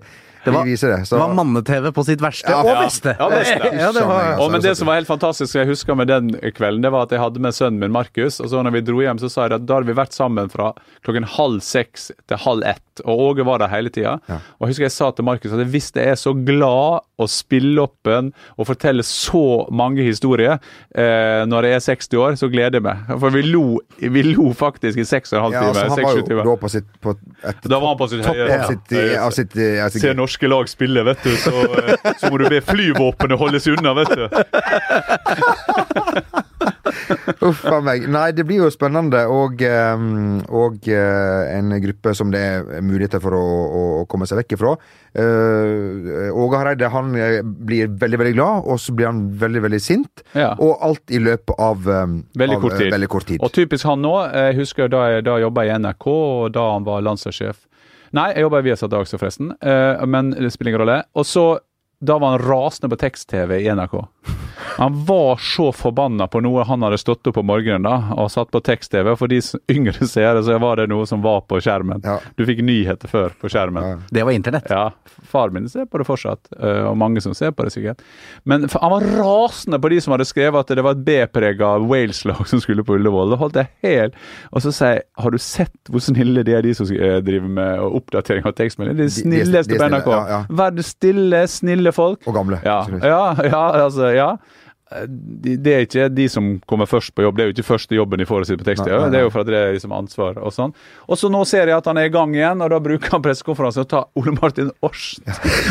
[0.45, 0.79] det.
[1.07, 3.15] Så, Det var manne-TV på sitt verste Ja, og beste.
[3.19, 3.71] Ja, beste.
[3.79, 6.83] Ja, det var, Og men Det som var helt fantastisk jeg husker med den kvelden,
[6.83, 8.41] det var at jeg hadde med sønnen min Markus.
[8.41, 10.51] Og så når vi dro hjem, så sa jeg at da hadde vi vært sammen
[10.51, 10.73] fra
[11.05, 12.83] klokken halv seks til halv ett.
[13.07, 14.19] Og Åge var der hele tida.
[14.29, 18.33] Og jeg husker jeg sa til Markus at hvis jeg er så glad og spilloppen
[18.59, 20.59] og forteller så mange historier
[20.97, 23.05] eh, når jeg er 60 år, så gleder jeg meg.
[23.23, 25.69] For vi lo, vi lo faktisk i seks og en halv ja, time.
[25.71, 28.49] altså, han var jo da på sitt på et Da var han på sitt høye-
[28.59, 29.23] av sitt, Ja.
[29.27, 30.03] av sitt, av sitt
[30.33, 33.93] norske lag spiller, vet du, så, eh, så må du be flyvåpenet holde seg unna,
[33.95, 34.25] vet du.
[37.43, 38.05] Uff a meg.
[38.11, 40.05] Nei, det blir jo spennende, og, eh,
[40.49, 43.43] og eh, en gruppe som det er muligheter for å,
[44.03, 44.77] å komme seg vekk ifra.
[45.13, 49.81] Uh, Åge Hareide han eh, blir veldig veldig glad, og så blir han veldig veldig
[49.85, 50.23] sint.
[50.33, 50.55] Ja.
[50.57, 52.87] Og alt i løpet av, Veldig av kort tid.
[52.87, 53.43] eh, veldig kort tid.
[53.45, 54.15] Og typisk han nå.
[54.33, 57.61] Jeg husker da jeg, da jeg jobba i NRK, og da han var landslagssjef.
[58.13, 60.99] Nei, jeg jobba i Viasat også, forresten, eh, men det spiller ingen rolle.
[61.17, 61.47] Og så,
[62.05, 63.95] da var han rasende på tekst-TV i NRK.
[64.79, 68.51] Han var så forbanna på noe han hadde stått opp om morgenen da, og satt
[68.53, 69.13] på tekst-TV.
[69.21, 69.41] For de
[69.73, 72.03] yngre seere så var det noe som var på skjermen.
[72.05, 72.19] Ja.
[72.39, 73.87] Du fikk nyheter før på skjermen.
[73.87, 73.99] Ja.
[74.19, 74.71] Det var internett.
[74.73, 74.91] Ja,
[75.29, 78.03] far min ser på det fortsatt, eh, og mange som ser på det sikkert.
[78.49, 82.43] Men han var rasende på de som hadde skrevet at det var et B-prega Wales-lag
[82.51, 83.33] som skulle på Ullevål.
[83.35, 84.19] Det holdt jeg helt
[84.53, 87.51] Og så sier jeg, har du sett hvor snille de er de som eh, driver
[87.61, 88.99] med oppdatering av tekstmeldinger?
[88.99, 90.03] De de snilleste de er på NRK.
[90.07, 90.57] snille, ja, ja.
[90.63, 92.27] Verdens stille, snille folk.
[92.27, 92.61] Og gamle.
[92.65, 94.31] Ja, ja, ja, altså, ja.
[95.09, 97.95] De, det er ikke de som kommer først på jobb, det er jo ikke første
[97.97, 98.85] jobben de får å sitte på tekst.
[98.87, 99.11] Nei, nei, nei.
[99.15, 100.75] Det er jo for at det er liksom ansvar og sånn.
[101.09, 103.23] Og så nå ser jeg at han er i gang igjen, og da bruker han
[103.25, 105.23] pressekonferansen og tar Ole Martin Årst.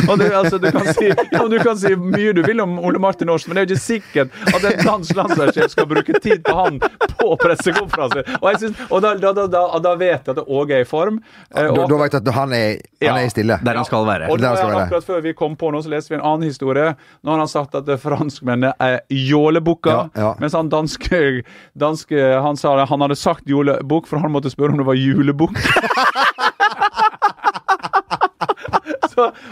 [0.10, 3.00] Og du, altså, du, kan si, ja, du kan si mye du vil om Ole
[3.04, 6.44] Martin Årst, men det er jo ikke sikkert at en dansk landslagssjef skal bruke tid
[6.48, 8.24] på han på pressekonferanse.
[8.42, 10.90] Og, jeg synes, og da, da, da, da, da vet jeg at Åge er i
[10.90, 11.20] form.
[11.56, 13.60] Eh, og- da vet du at han er, han er stille.
[13.64, 14.30] Der han skal være.
[14.32, 16.96] og da, akkurat før vi kom på nå, så leste vi en annen historie.
[17.24, 19.92] Nå har han sagt at franskmennene er jålebukker.
[19.92, 20.36] Ja, ja.
[20.40, 21.44] Mens han danske,
[21.74, 25.00] danske han sa det, han hadde sagt jålebukk, for han måtte spørre om det var
[25.00, 25.60] julebukk.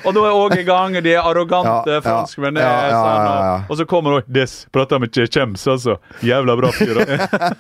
[0.06, 2.66] og nå er òg i gang, de arrogante Ja, franskmennene.
[2.66, 3.64] Ja, ja.
[3.68, 5.98] Og, så kommer han Des, prater med Kjems, altså.
[6.26, 7.02] Jævla bra fyr.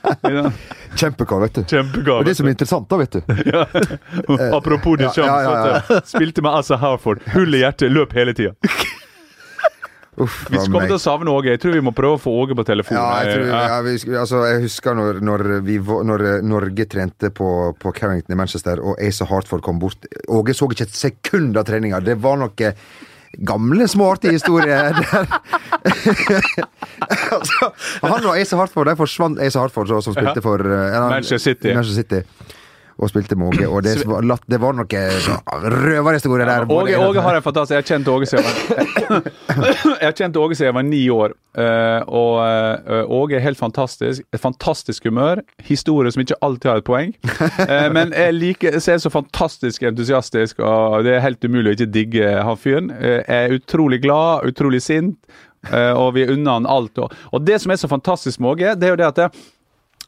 [0.99, 1.63] Kjempekar, vet du.
[1.63, 2.19] Kjempegave.
[2.19, 6.01] Og det som er interessant, da, vet du Apropos de Ja, ja, ja, ja.
[6.05, 7.23] Spilte med Asa Harford.
[7.33, 8.55] Hull i hjertet, løp hele tida.
[10.19, 10.89] Uff Vi kommer meg.
[10.91, 11.53] til å savne Åge.
[11.53, 12.97] Jeg tror vi må prøve å få Åge på telefon.
[12.97, 17.31] Ja, jeg, tror, ja, vi, altså, jeg husker når, når, vi, når eh, Norge trente
[17.35, 20.09] på, på Carrington i Manchester, og Asa Hartford kom bort.
[20.27, 22.01] Åge så ikke et sekund av treninga.
[22.03, 22.73] Det var noe
[23.45, 25.25] gamle, små, artige historier der.
[27.35, 27.71] altså,
[28.03, 31.75] han og Ace Hartford, de forsvant Ace Hartford, som spilte for uh, Manchester City.
[31.75, 32.57] Manchester City.
[32.99, 33.67] Og spilte med Åge.
[33.69, 33.93] Og det,
[34.51, 34.87] det var noen
[35.71, 36.65] røverhistorier der.
[36.67, 38.45] Åge, Åge har en fantastisk Jeg har kjent Åge siden
[40.01, 40.15] jeg
[40.59, 41.33] jeg jeg var ni år.
[41.55, 44.23] eh, og eh, Åge er helt fantastisk.
[44.33, 45.41] Et fantastisk humør.
[45.63, 47.13] Historie som ikke alltid har et poeng.
[47.69, 51.75] Eh, men jeg liker så er så fantastisk entusiastisk, og det er helt umulig å
[51.75, 52.89] ikke digge han fyren.
[52.95, 55.17] Eh, jeg er utrolig glad, utrolig sint,
[55.69, 56.97] eh, og vi unner han alt.
[56.97, 59.29] Og det som er så fantastisk med Åge, det er jo det at det,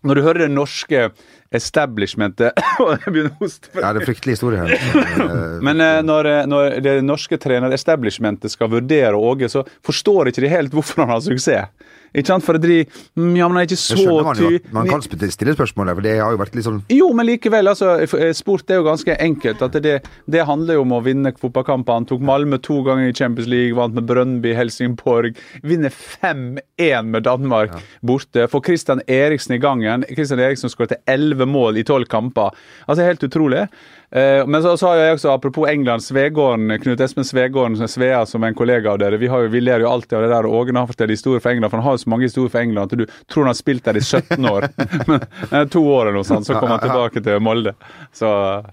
[0.08, 1.10] når du hører det norske
[1.56, 3.72] establishmentet Jeg begynner å hoste.
[3.76, 4.76] Ja, det er fryktelig historie her.
[5.66, 10.54] Men eh, når, eh, når det norske trener-establishmentet skal vurdere Åge, så forstår ikke de
[10.54, 11.72] helt hvorfor han har suksess.
[12.12, 12.44] Ikke sant?
[12.44, 14.60] For de mm, Ja, men det er ikke så man ty...
[14.76, 17.72] Man kan stille spørsmålet, for det har jo vært litt sånn Jo, men likevel.
[17.72, 19.64] altså, eh, Sport er jo ganske enkelt.
[19.64, 19.96] at Det,
[20.28, 22.02] det handler jo om å vinne fotballkamper.
[22.02, 25.40] Han tok Malmö to ganger i Champions League, vant med Brønnby, Helsingborg.
[25.64, 28.48] Vinner 5-1 med Danmark borte.
[28.52, 30.04] Får Christian Eriksen i gangen.
[30.12, 32.52] Christian Eriksen skåret 11 mål i 12 kamper.
[32.86, 33.68] Altså, Helt utrolig.
[34.12, 37.92] Eh, men så, så har jeg også, apropos England, Svegården, Knut Espen Svegården, som er
[37.94, 39.20] Svea, som er en kollega av dere.
[39.22, 40.48] Vi, har jo, vi ler jo alltid av det der.
[40.50, 42.60] og Åge har fortalt historier for England, for han har jo så mange historier for
[42.60, 44.68] England at du tror han har spilt der i 17 år.
[45.10, 47.74] Men eh, to år eller noe sånt, så kom han tilbake til Molde.
[48.12, 48.30] Så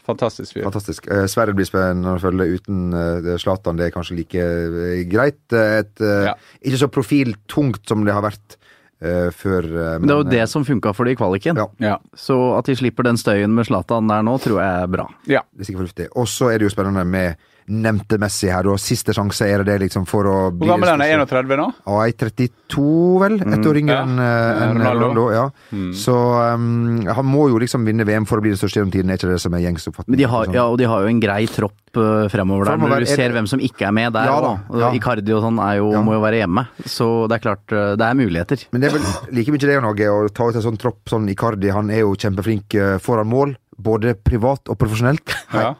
[0.09, 0.67] fantastisk fyr.
[0.67, 1.07] Fantastisk.
[1.07, 5.41] Eh, Sverre blir spennende å følge uten eh, Det er kanskje like eh, greit.
[5.55, 6.35] Eh, Et, eh, Ja.
[6.67, 8.59] Ikke så profiltungt som det har vært
[9.03, 9.65] eh, før.
[9.65, 11.57] uh, Men det var jo det som funka for de i kvaliken.
[11.57, 11.69] Ja.
[11.79, 11.99] Ja.
[12.15, 15.09] Så at de slipper den støyen med Zlatan der nå, tror jeg er bra.
[15.27, 15.45] ja.
[15.55, 16.09] Det er sikkert fornuftig.
[16.17, 17.37] Og så er det jo spennende med
[17.69, 20.97] nevnte Messi her, og Siste sjanse er det liksom for å bli Hvor gammel er
[20.97, 21.03] han?
[21.05, 21.67] Er han 31 nå?
[21.87, 22.85] Ja, i 32,
[23.23, 23.37] vel?
[23.45, 25.25] Ett år yngre enn eh, Ronaldo.
[25.35, 25.45] ja.
[25.73, 25.91] Mm.
[25.95, 26.15] Så
[26.55, 29.21] um, han må jo liksom vinne VM for å bli det største gjennom tiden, er
[29.21, 30.15] ikke det som er gjengs oppfatning?
[30.17, 30.55] Men de har, Sånn.
[30.59, 33.17] ja, og de har jo en grei tropp eh, fremover der, Fremover når du er-
[33.23, 34.29] ser hvem som ikke er med der.
[34.33, 34.91] Ja da, og, ja.
[34.99, 36.03] Icardi og sånn er jo, Ja.
[36.03, 36.67] må jo være hjemme.
[36.85, 38.67] Så det er klart, eh, det er muligheter.
[38.73, 41.29] Men det er vel like mye det, Norge, å ta ut en sånn tropp sånn
[41.29, 41.71] Icardi.
[41.73, 45.35] Han er jo kjempeflink foran mål, både privat og profesjonelt.
[45.55, 45.75] Ja.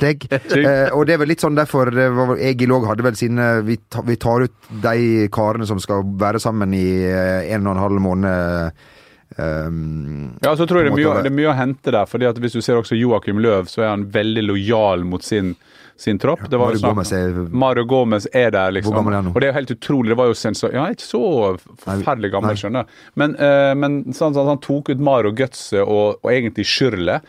[0.00, 0.26] Deg.
[0.54, 3.78] Eh, og det er vel litt sånn derfor vel- Egil òg hadde vel sine vi,
[3.90, 7.82] ta, vi tar ut de karene som skal være sammen i eh, en og en
[7.84, 8.84] halv måned.
[9.36, 12.06] Um, Ja, så tror jeg det er, mye, det er mye å hente der.
[12.06, 15.54] fordi at Hvis du ser også Joakim Løv, så er han veldig lojal mot sin,
[15.96, 16.40] sin tropp.
[16.50, 18.92] Det var jo Mario Gomez er- Mario Gomez er der, liksom.
[18.92, 19.32] Hvor gammel er han nå?
[19.34, 20.10] Og det er jo helt utrolig.
[20.10, 20.72] Det var jo sensor...
[20.74, 21.20] Ja, ikke så
[21.84, 22.88] forferdelig gammel, skjønner.
[23.20, 27.20] Men, uh, men sånn, sånn, han tok ut Mario Götze og, og egentlig Schürrle.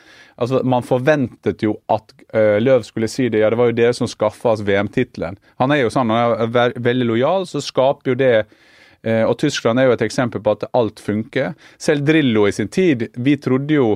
[0.42, 3.44] Altså, Man forventet jo at uh, Løv skulle si det.
[3.44, 5.38] Ja, det var jo dere som skaffa oss VM-tittelen.
[5.62, 9.38] Han er jo sånn, han er ve veldig lojal, så skaper jo det uh, og
[9.46, 11.54] Tyskland er jo et eksempel på at alt funker.
[11.78, 13.12] Selv Drillo i sin tid.
[13.16, 13.94] Vi trodde jo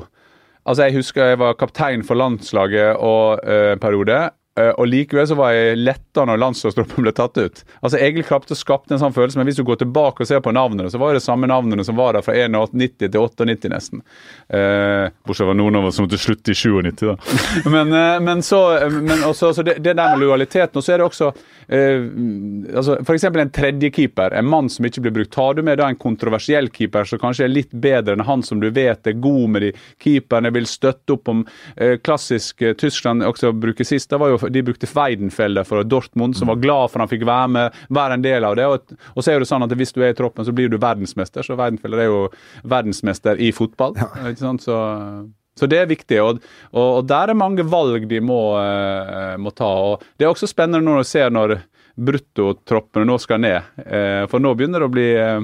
[0.70, 4.18] Altså, Jeg husker jeg var kaptein for landslaget og, uh, en periode.
[4.60, 7.64] Eh, og likevel så var jeg letta når landslagstroppen ble tatt ut.
[7.80, 10.54] Altså Egil klarte skapte en sånn følelse, men hvis du går tilbake og ser på
[10.56, 14.04] navnene, så var det samme navnene som var der fra 91 til 98 nesten.
[14.48, 17.18] Eh, bortsett fra noen av oss som måtte slutte i 97, da.
[17.76, 20.80] Men, eh, men så, men også, så det, det der med lojaliteten.
[20.80, 21.30] Og så er det også
[21.68, 22.06] eh,
[22.76, 23.24] altså F.eks.
[23.30, 25.34] en tredjekeeper, en mann som ikke blir brukt.
[25.36, 28.62] Tar du med da en kontroversiell keeper som kanskje er litt bedre enn han som
[28.62, 29.72] du vet er god med de
[30.04, 31.46] keeperne, vil støtte opp om
[31.76, 36.38] eh, klassisk eh, Tyskland også bruker sist, da var jo de brukte Weidenfeller for Dortmund,
[36.38, 38.68] som var glad for han fikk være med, være en del av det.
[38.70, 40.80] Og, og så er det sånn at hvis du er i troppen, så blir du
[40.80, 41.46] verdensmester.
[41.46, 42.22] Så Weidenfeller er jo
[42.64, 43.98] verdensmester i fotball.
[44.32, 44.66] ikke sant?
[44.66, 44.78] Så,
[45.60, 49.54] så det er viktig, og, og, og der er mange valg de må, eh, må
[49.56, 49.70] ta.
[49.94, 51.60] og Det er også spennende når du ser når
[52.00, 55.44] bruttotroppene nå skal ned, eh, for nå begynner det å bli eh,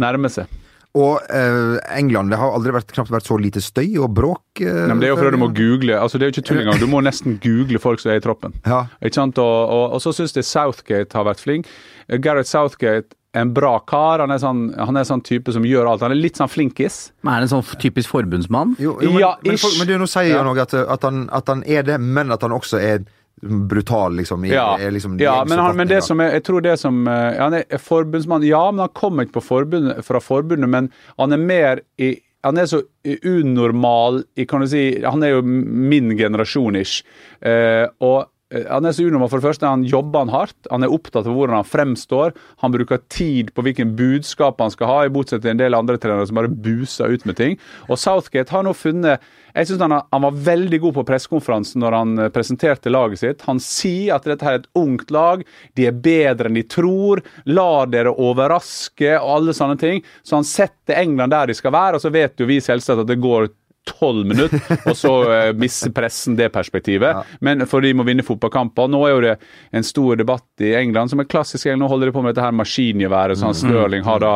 [0.00, 0.59] nærme seg.
[0.98, 4.42] Og eh, England, det har aldri vært, knapt vært så lite støy og bråk.
[4.60, 6.48] eh, Nei, men det er jo fordi du må google altså Det er jo ikke
[6.48, 6.80] tull engang.
[6.82, 8.56] Du må nesten google folk som er i troppen.
[8.66, 8.86] Ja.
[9.00, 9.38] Ikke sant?
[9.38, 11.70] Og, og, og så syns jeg Southgate har vært flink.
[12.08, 14.18] Eh, Gareth Southgate en bra kar.
[14.18, 16.02] Han er sånn, han er sånn type som gjør alt.
[16.02, 17.12] Han er litt sånn flinkis.
[17.22, 18.74] Men er han en sånn typisk forbundsmann?
[18.82, 20.40] Jo, jo, men, Ja, men, folk- men du, nå sier Ja.
[20.42, 23.04] han òg at, at, han- at han er det, men at han også er
[23.40, 24.44] brutal, liksom.
[24.44, 27.06] I, Ja, er liksom ja men, han, men det som er, jeg tror det som
[27.08, 31.36] eh, Han er forbundsmann, ja, men han kommer ikke på forbundet, fra forbundet, men han
[31.36, 36.14] er mer i han er så unormal i, kan du si, Han er jo min
[36.16, 37.02] generasjon-ish.
[37.44, 39.30] Eh, og han er så unormal.
[39.30, 40.70] For det første han jobber han hardt.
[40.72, 42.34] Han er opptatt av hvordan han fremstår.
[42.64, 46.00] Han bruker tid på hvilken budskap han skal ha, i motsetning til en del andre
[46.02, 47.60] trenere som bare buser ut med ting.
[47.88, 51.96] Og Southgate har nå funnet jeg synes han, han var veldig god på pressekonferansen når
[51.96, 53.44] han eh, presenterte laget sitt.
[53.48, 55.42] Han sier at dette er et ungt lag,
[55.78, 57.22] de er bedre enn de tror.
[57.50, 60.04] La dere overraske og alle sånne ting.
[60.22, 63.10] Så han setter England der de skal være, og så vet jo vi selvsagt at
[63.10, 63.50] det går
[63.88, 64.60] tolv minutter,
[64.90, 67.24] og så eh, mister pressen det perspektivet.
[67.44, 68.90] Men for de må vinne fotballkamper.
[68.92, 69.34] Nå er jo det
[69.76, 71.68] en stor debatt i England, som er klassisk.
[71.78, 74.34] Nå holder de på med dette her maskingeværet som Stirling har da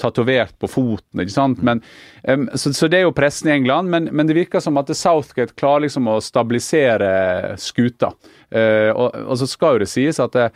[0.00, 1.22] tatovert på foten.
[1.22, 1.62] ikke sant?
[1.66, 1.82] Men,
[2.28, 4.92] um, så, så det er jo pressen i England, men, men det virker som at
[4.96, 8.14] Southgate klarer liksom å stabilisere skuta.
[8.48, 10.50] Uh, og, og så skal jo det sies at det,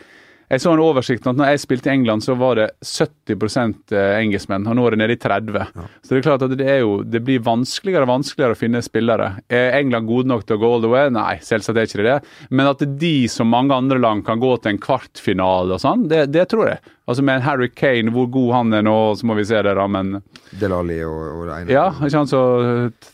[0.50, 4.66] jeg så en oversikt at når jeg spilte i England, så var det 70 engelskmenn,
[4.66, 5.60] og nå er det nede i 30
[6.02, 9.30] Så det er klart at det, jo, det blir vanskeligere og vanskeligere å finne spillere.
[9.46, 11.12] Er England gode nok til å gå all the way?
[11.14, 12.18] Nei, selvsagt er ikke det.
[12.50, 16.26] Men at de, som mange andre land, kan gå til en kvartfinale og sånn, det,
[16.34, 16.82] det tror jeg.
[17.10, 19.72] Altså Med en Harry Kane, hvor god han er nå, så må vi se det,
[19.74, 20.20] da, men
[20.60, 21.74] Del Alli og, og det ene.
[21.74, 22.42] Ja, ikke sant, så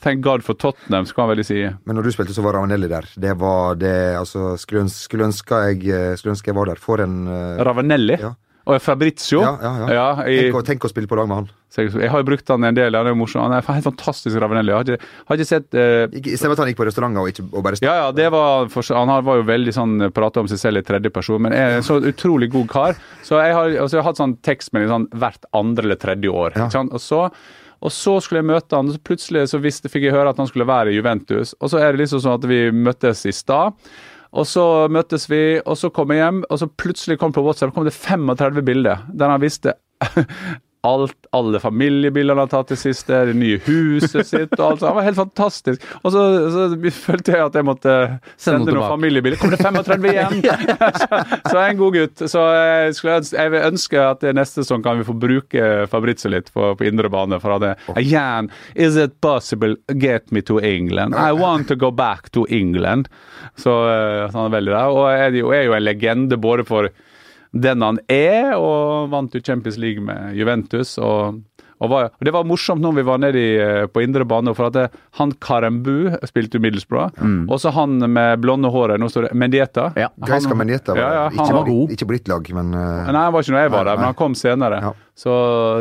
[0.05, 1.63] thank God for Tottenham, skal man vel si.
[1.89, 3.09] Men når du spilte, så var Ravanelli der.
[3.17, 6.81] Det var det Altså, skulle, ønske, skulle, ønske jeg, skulle ønske jeg var der.
[6.81, 8.19] For en uh, Ravanelli.
[8.21, 8.35] Ja.
[8.67, 9.41] Og Fabrizio.
[9.45, 10.07] Ja, ja, ja.
[10.27, 11.51] i, tenk, å, tenk å spille på lag med han.
[11.77, 13.45] Jeg, jeg har jo brukt han en del, han er jo morsom.
[13.45, 14.73] Han er helt fantastisk ravinelli.
[14.73, 17.45] Jeg har ikke, har ikke sett eh, stedet at han gikk på restauranter og, ikke,
[17.53, 20.59] og bare Ja, ja, det var for, Han var jo veldig sånn prata om seg
[20.63, 22.99] selv i tredje person, men er en så utrolig god kar.
[23.27, 26.59] Så jeg har, altså, jeg har hatt sånn tekstmelding sånn hvert andre eller tredje år.
[26.59, 26.67] Ja.
[26.87, 27.29] Og så
[27.85, 30.39] og så skulle jeg møte han, og så plutselig så visste, fikk jeg høre at
[30.41, 31.53] han skulle være i Juventus.
[31.61, 33.77] Og så er det liksom sånn at vi møttes i stad.
[34.37, 34.63] Og så
[34.93, 37.97] møttes vi, og så kom jeg hjem, og så plutselig kom på WhatsApp kom det
[37.97, 39.77] 35 bilder der han visste
[40.87, 44.81] alt, alle familiebildene han har tatt det siste, det nye huset sitt og alt.
[44.81, 45.87] Så han var helt fantastisk.
[46.03, 46.25] Og så,
[46.55, 47.97] så følte jeg at jeg måtte
[48.41, 49.41] Sende noen familiebilder.
[49.41, 50.41] Kommer det 35 igjen?
[51.03, 51.09] så,
[51.47, 52.25] så jeg er en god gutt.
[52.33, 56.33] Så jeg, skulle jeg vil ønske at det neste sesong kan vi få bruke Fabrizio
[56.33, 57.41] litt på, på indre bane.
[57.43, 61.15] For det, Again, is it possible get me to England?
[61.15, 63.09] I want to go back to England.
[63.57, 64.95] Så, eh, så han er veldig der.
[64.95, 66.91] Og jo, er jo en legende både for
[67.53, 70.97] den han er, og vant jo Champions League med Juventus.
[70.99, 71.41] og,
[71.79, 74.71] og, var, og Det var morsomt når vi var nede eh, på indre bane, for
[74.71, 74.87] at det,
[75.21, 77.13] han Karembu spilte jo Middlesbrough.
[77.49, 79.91] Og så han med blonde håret, nå står det Mendieta.
[79.97, 80.11] Ja.
[80.27, 81.97] Gaisca Mendieta var ja, ja, ikke, var god.
[81.97, 84.01] Ikke på ditt lag, men eh, Nei, han var ikke når jeg var Nei, der,
[84.03, 84.81] men han kom senere.
[84.89, 84.95] Ja.
[85.17, 85.31] Så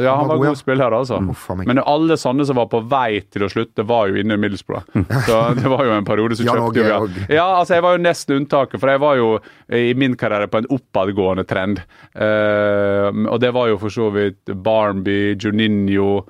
[0.03, 1.17] ja, han var var god, god spiller, altså.
[1.31, 1.49] Uff.
[1.67, 4.86] Men alle sånne som var på vei til å slutte, var jo inne i Middlesbrough.
[5.27, 7.43] Så det var jo en periode som kjøpte jo ja.
[7.43, 9.27] altså jeg var jo nesten unntaket, for jeg var jo
[9.75, 11.83] i min karriere på en oppadgående trend.
[12.15, 16.23] Uh, og det var jo for så vidt Barnby, Juninho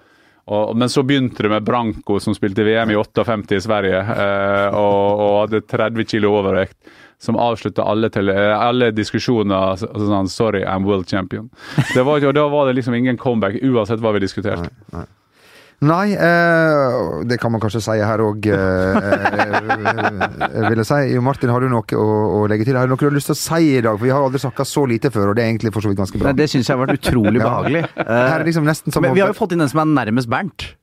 [0.45, 4.76] og, men så begynte det med Branco, som spilte VM i 58 i Sverige, eh,
[4.78, 6.78] og, og hadde 30 kilo overvekt.
[7.20, 11.49] Som avslutta alle, eh, alle diskusjoner altså, sånn 'Sorry, I'm world champion'.
[11.93, 14.70] Det var, og da var det liksom ingen comeback, uansett hva vi diskuterte.
[15.84, 20.99] Nei, eh, det kan man kanskje si her òg, eh, eh, vil jeg si.
[21.13, 22.05] Jo Martin, har du noe å,
[22.39, 22.78] å legge til?
[22.80, 23.97] Har du noe du har lyst til å si i dag?
[23.99, 25.99] For vi har aldri snakka så lite før, og det er egentlig for så vidt
[25.99, 26.32] ganske bra.
[26.32, 27.49] Nei, det syns jeg har vært utrolig Ja.
[27.49, 27.84] behagelig.
[27.99, 30.76] Her er liksom som Men vi har jo fått inn den som er nærmest Bernt.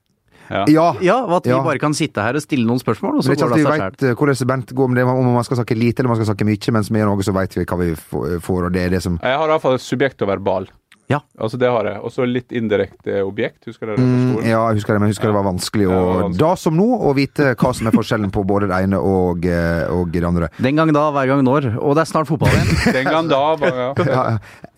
[0.52, 0.64] Ja.
[0.68, 0.86] Ja.
[1.00, 1.62] Ja, og At vi Ja.
[1.64, 4.14] bare kan sitte her og stille noen spørsmål, og så går det av seg eh,
[4.14, 6.72] hvordan Bent går om det, om man skal snakke lite eller man skal snakke mye,
[6.76, 9.02] mens vi gjør noe, så vet vi hva vi får, får, og det er det
[9.02, 10.68] som Jeg har iallfall et subjekt og verbal.
[11.12, 11.18] Ja.
[11.38, 12.00] Altså det har jeg.
[12.02, 13.66] Og så litt indirekte objekt.
[13.68, 15.92] Husker dere det Mm, ja, jeg husker det, men jeg husker det var vanskelig, Ja,
[15.92, 16.38] det var vanskelig.
[16.42, 19.84] da som nå, å vite hva som er forskjellen på både det ene og, eh,
[19.92, 20.48] og det andre.
[20.62, 21.68] Den gang da, hver gang når.
[21.82, 22.70] Og det er snart fotball igjen.
[22.98, 24.06] Den gang da bare, ja.
[24.08, 24.22] Ja,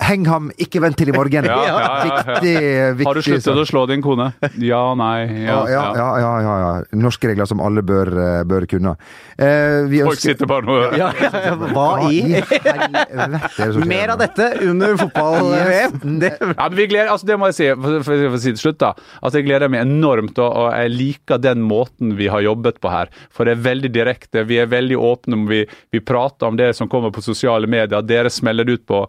[0.09, 1.45] heng ham, ikke vent til i morgen.
[1.55, 2.24] Ja, ja, ja, ja.
[2.35, 2.57] Viktig,
[2.99, 3.61] viktig Har du sluttet sak.
[3.62, 4.30] å slå din kone?
[4.59, 6.72] Ja, nei, Ja, ja, ja, ja, ja, ja.
[6.99, 8.97] Norske regler som alle bør, eh, bør kunne.
[9.39, 10.99] Eh, vi Folk sitter bare nå og hører.
[10.99, 12.20] Ja, ja, ja, hva i?
[12.41, 16.18] helvete er Mer av dette under fotball-VM.
[16.25, 18.53] Det Ja, men vi gleder, altså det må jeg si, for, for, for å si
[18.55, 22.29] til slutt da, altså jeg gleder meg enormt, og, og jeg liker den måten vi
[22.33, 23.12] har jobbet på her.
[23.35, 25.62] For det er veldig direkte, vi er veldig åpne, vi,
[25.95, 29.05] vi prater om det som kommer på sosiale medier, dere smeller det ut på,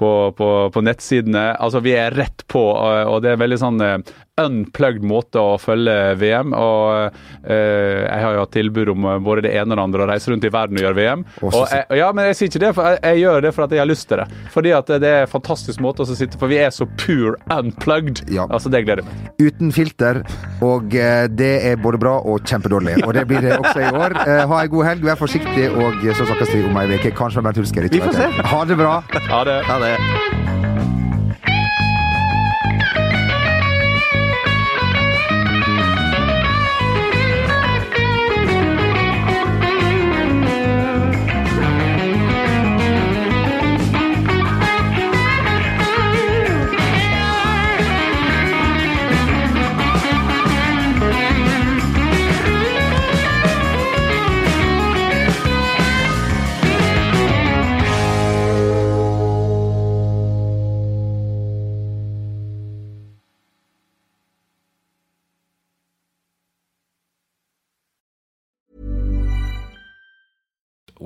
[0.00, 1.50] på, på, på nettsidene.
[1.58, 3.98] Altså vi er rett på, og, og det er veldig sånn eh,
[4.46, 6.54] unplugged måte å følge VM.
[6.56, 7.16] Og
[7.46, 10.10] uh, jeg har jo hatt tilbud om eh, både det ene og det andre, å
[10.10, 11.24] reise rundt i verden og gjøre VM.
[11.40, 13.66] Også, Og jeg, ja, men jeg sier ikke det, for jeg, jeg gjør det for
[13.66, 14.26] at jeg har lyst til det.
[14.54, 18.24] Fordi at det er en fantastisk måte å sitte For vi er så pure unplugged.
[18.32, 18.46] Ja.
[18.48, 19.30] Altså, det gleder jeg meg.
[19.40, 20.22] Uten filter,
[20.64, 23.00] og uh, det er både bra og kjempedårlig.
[23.06, 24.16] Og det blir det også i år.
[24.20, 27.14] Uh, ha en god helg, vær forsiktig, og så snakkes vi om ei uke.
[27.16, 27.90] Kanskje med Bernt Hulsker.
[27.90, 28.30] Vi får se.
[28.54, 29.00] Ha det bra.
[29.30, 29.60] Ha det.
[29.70, 30.39] Ha det.